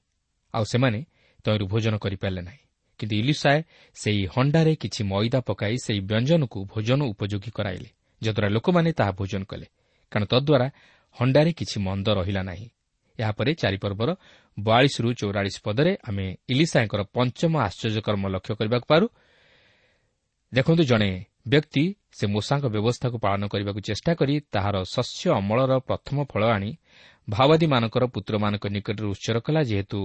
[0.54, 1.00] ଆଉ ସେମାନେ
[1.47, 2.63] ତହିଁରୁ ଭୋଜନ କରିପାରିଲେ ନାହିଁ।
[2.99, 3.60] କିନ୍ତୁ ଇଲିସାଏ
[3.95, 7.89] ସେହି ହଣ୍ଡାରେ କିଛି ମଇଦା ପକାଇ ସେହି ବ୍ୟଞ୍ଜନକୁ ଭୋଜନ ଉପଯୋଗୀ କରାଇଲେ
[8.21, 9.67] ଯଦ୍ୱାରା ଲୋକମାନେ ତାହା ଭୋଜନ କଲେ।
[10.12, 10.67] କାରଣ ତଦ୍ୱାରା
[11.17, 12.67] ହଣ୍ଡାରେ କିଛି ମନ୍ଦ ରହିଲା ନାହିଁ।
[13.19, 14.10] ଏହାପରେ ଚାରିପର୍ବର
[14.57, 19.07] ବୟାଳିଶରୁ ଚଉରାଳିଶ ପଦରେ ଆମେ ଇଲିସାଙ୍କର ପଞ୍ଚମ ଆଶ୍ଚର୍ଯ୍ୟକର୍ମ ଲକ୍ଷ୍ୟ କରିବାକୁ ପାରୁ।
[20.53, 21.10] ଦେଖନ୍ତୁ ଜଣେ
[21.47, 21.83] ବ୍ୟକ୍ତି
[22.17, 26.71] ସେ ମୂଷାଙ୍କ ବ୍ୟବସ୍ଥାକୁ ପାଳନ କରିବାକୁ ଚେଷ୍ଟା କରି ତାହାର ଶସ୍ୟ ଅମଳର ପ୍ରଥମ ଫଳ ଆଣି
[27.29, 29.99] ଭାଓବାଦୀମାନଙ୍କର ପୁତ୍ରମାନଙ୍କ ନିକଟରେ ଉତ୍ସର କଲା ଯେହେତୁ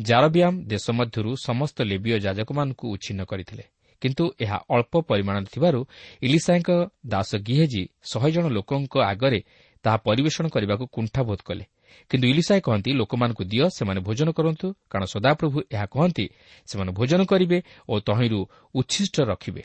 [0.00, 3.64] ଜାରବିୟାମ ଦେଶ ମଧ୍ୟରୁ ସମସ୍ତ ଲେବୀୟ ଯାଜକମାନଙ୍କୁ ଉଚ୍ଛିନ୍ନ କରିଥିଲେ।
[4.02, 5.80] କିନ୍ତୁ ଏହା ଅଳ୍ପ ପରିମାଣରେ ଥିବାରୁ
[6.22, 6.68] ଇଲିସାଙ୍କ
[7.06, 9.40] ଦାସ ଗିହେଜି ଶହେ ଜଣ ଲୋକଙ୍କ ଆଗରେ
[9.82, 11.64] ତାହା ପରିବେଷଣ କରିବାକୁ କୁଣ୍ଠାବୋଧ କଲେ।
[12.10, 16.26] କିନ୍ତୁ ଇଲିସାଏ କହନ୍ତି ଲୋକମାନଙ୍କୁ ଦିଅ ସେମାନେ ଭୋଜନ କରନ୍ତୁ। କାରଣ ସଦାପ୍ରଭୁ ଏହା କହନ୍ତି
[16.66, 17.58] ସେମାନେ ଭୋଜନ କରିବେ
[17.88, 18.40] ଓ ତହିଁରୁ
[18.74, 19.62] ଉଚ୍ଛିଷ୍ଟ ରଖିବେ।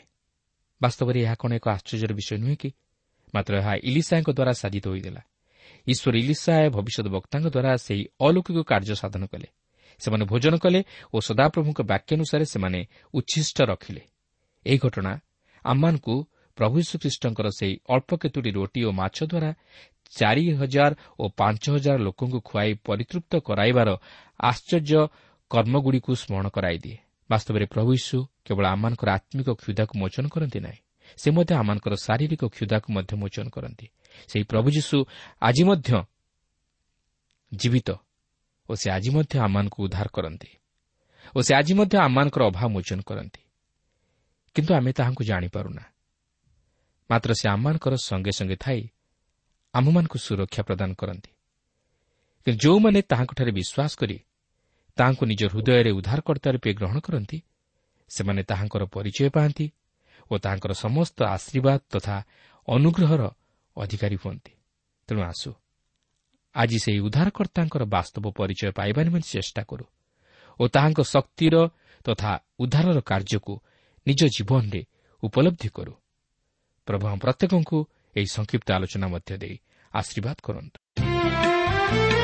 [0.80, 2.70] ବାସ୍ତବରେ ଏହା କ'ଣ ଏକ ଆଶ୍ଚର୍ଯ୍ୟର ବିଷୟ ନୁହେଁ କି?
[3.34, 5.22] ମାତ୍ର ଏହା ଇଲିସାଙ୍କ ଦ୍ୱାରା ସାଧିତ ହୋଇଥିଲା।
[5.86, 9.48] ଈଶ୍ୱର ଇଲିସାଏ ଭବିଷ୍ୟତ ବକ୍ତାଙ୍କ ଦ୍ୱାରା ସେହି ଅଲୌକିକ କାର୍ଯ୍ୟ ସାଧନ କଲେ।
[10.00, 10.80] ସେମାନେ ଭୋଜନ କଲେ
[11.14, 12.80] ଓ ସଦାପ୍ରଭୁଙ୍କ ବାକ୍ୟାନୁସାରେ ସେମାନେ
[13.14, 14.02] ଉଚ୍ଛିଷ୍ଟ ରଖିଲେ।
[14.66, 15.12] ଏହି ଘଟଣା
[15.64, 16.14] ଆମମାନଙ୍କୁ
[16.58, 19.50] ପ୍ରଭୁ ଯୀଶୁଖ୍ରୀଷ୍ଟଙ୍କର ସେହି ଅଳ୍ପ କେତୋଟି ରୋଟି ଓ ମାଛ ଦ୍ୱାରା
[20.10, 23.88] ଚାରି ହଜାର ଓ ପାଞ୍ଚ ହଜାର ଲୋକଙ୍କୁ ଖୁଆଇ ପରିତୃପ୍ତ କରାଇବାର
[24.40, 25.00] ଆଶ୍ଚର୍ଯ୍ୟ
[25.50, 26.96] କର୍ମଗୁଡ଼ିକୁ ସ୍ମରଣ କରାଇଦିଏ।
[27.30, 30.80] ବାସ୍ତବରେ ପ୍ରଭୁ ଯୀଶୁ କେବଳ ଆମମାନଙ୍କର ଆତ୍ମିକ କ୍ଷୁଦାକୁ ମୋଚନ କରନ୍ତି ନାହିଁ
[31.18, 33.86] ସେ ମଧ୍ୟ ଆମମାନଙ୍କର ଶାରୀରିକ କ୍ଷୁଦାକୁ ମଧ୍ୟ ମୋଚନ କରନ୍ତି।
[34.28, 34.96] ସେହି ପ୍ରଭୁ ଯୀଶୁ
[35.42, 35.90] ଆଜି ମଧ୍ୟ
[37.52, 37.88] ଜୀବିତ
[38.68, 40.50] ଓ ସେ ଆଜି ମଧ୍ୟ ଆମମାନଙ୍କୁ ଉଦ୍ଧାର କରନ୍ତି
[41.36, 43.42] ଓ ସେ ଆଜି ମଧ୍ୟ ଆମମାନଙ୍କର ଅଭାବ ମୋଚନ କରନ୍ତି।
[44.56, 45.84] କିନ୍ତୁ ଆମେ ତାହାଙ୍କୁ ଜାଣିପାରୁନା।
[47.10, 48.80] ମାତ୍ର ସେ ଆମମାନଙ୍କର ସଙ୍ଗେ ସଙ୍ଗେ ଥାଇ
[49.74, 51.30] ଆମମାନଙ୍କୁ ସୁରକ୍ଷା ପ୍ରଦାନ କରନ୍ତି।
[52.46, 54.18] କିନ୍ତୁ ଯେଉଁମାନେ ତାହାଙ୍କଠାରେ ବିଶ୍ୱାସ କରି
[54.96, 57.38] ତାହାଙ୍କୁ ନିଜ ହୃଦୟରେ ଉଦ୍ଧାରକର୍ତ୍ତା ରୂପେ ଗ୍ରହଣ କରନ୍ତି
[58.10, 59.66] ସେମାନେ ତାହାଙ୍କର ପରିଚୟ ପାଆନ୍ତି
[60.30, 62.16] ଓ ତାହାଙ୍କର ସମସ୍ତ ଆଶୀର୍ବାଦ ତଥା
[62.68, 63.22] ଅନୁଗ୍ରହର
[63.76, 64.52] ଅଧିକାରୀ ହୁଅନ୍ତି।
[65.08, 65.52] ତେଣୁ ଆସୁ।
[66.54, 69.84] ଆଜି ସେହି ଉଦ୍ଧାରକର୍ତ୍ତାଙ୍କର ବାସ୍ତବ ପରିଚୟ ପାଇବା ନିମନ୍ତେ ଚେଷ୍ଟା କରୁ
[70.60, 71.68] ଓ ତାହାଙ୍କ ଶକ୍ତିର
[72.04, 73.60] ତଥା ଉଦ୍ଧାରର କାର୍ଯ୍ୟକୁ
[74.06, 74.86] ନିଜ ଜୀବନରେ
[75.22, 75.94] ଉପଲବ୍ଧି କରୁ।
[76.86, 79.58] ପ୍ରଭୁ ଆମ ପ୍ରତ୍ୟେକଙ୍କୁ ଏହି ସଂକ୍ଷିପ୍ତ ଆଲୋଚନା ମଧ୍ୟ ଦେଇ
[79.94, 82.19] ଆଶୀର୍ବାଦ କରନ୍ତୁ।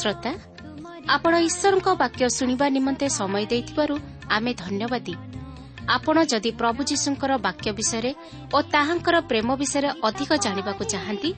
[0.00, 0.32] ଶ୍ରୋତା
[1.14, 3.94] ଆପଣ ଈଶ୍ୱରଙ୍କ ବାକ୍ୟ ଶୁଣିବା ନିମନ୍ତେ ସମୟ ଦେଇଥିବାରୁ
[4.36, 5.14] ଆମେ ଧନ୍ୟବାଦୀ।
[5.96, 8.12] ଆପଣ ଯଦି ପ୍ରଭୁ ଯୀଶୁଙ୍କର ବାକ୍ୟ ବିଷୟରେ
[8.54, 11.30] ଓ ତାହାଙ୍କର ପ୍ରେମ ବିଷୟରେ ଅଧିକ ଜାଣିବାକୁ ଚାହାନ୍ତି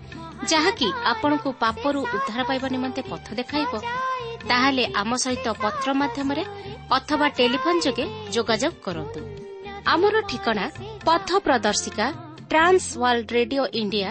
[0.52, 3.72] ଯାହାକି ଆପଣଙ୍କୁ ପାପରୁ ଉଦ୍ଧାର ପାଇବା ନିମନ୍ତେ ପଥ ଦେଖାଇବ
[4.50, 6.44] ତାହେଲେ ଆମ ସହିତ ପତ୍ର ମାଧ୍ୟମରେ
[6.96, 9.20] ଅଥବା ଟେଲିଫୋନ୍ ଯୋଗେ ଯୋଗାଯୋଗ କରନ୍ତୁ।
[9.92, 10.64] ଆମର ଠିକଣା
[11.06, 12.06] ପଥ ପ୍ରଦର୍ଶିକା
[12.50, 14.10] Trans World Radio India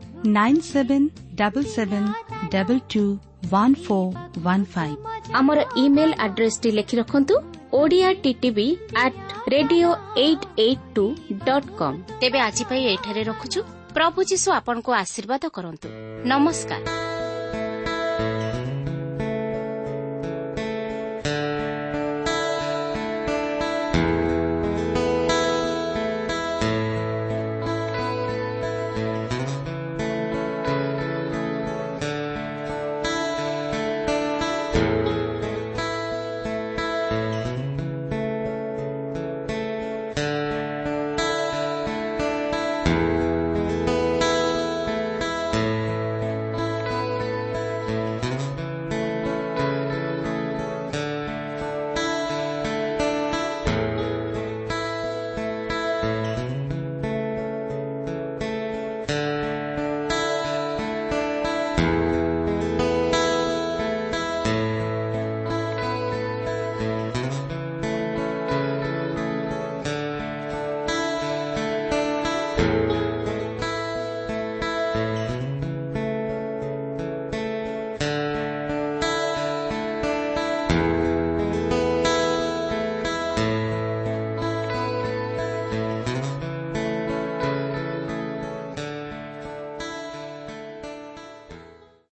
[5.33, 7.33] আমার ইমেল আড্রেস টি লিখি রাখন্তু
[7.71, 9.13] Odia TTV at
[9.49, 11.05] radio eight eight two
[11.45, 13.59] dot com তেবে আজি পাই এইখানে রখুছু
[13.93, 15.87] প্রভু যীশু আপনকো আশীর্বাদ করন্তু
[16.25, 17.10] নমস্কার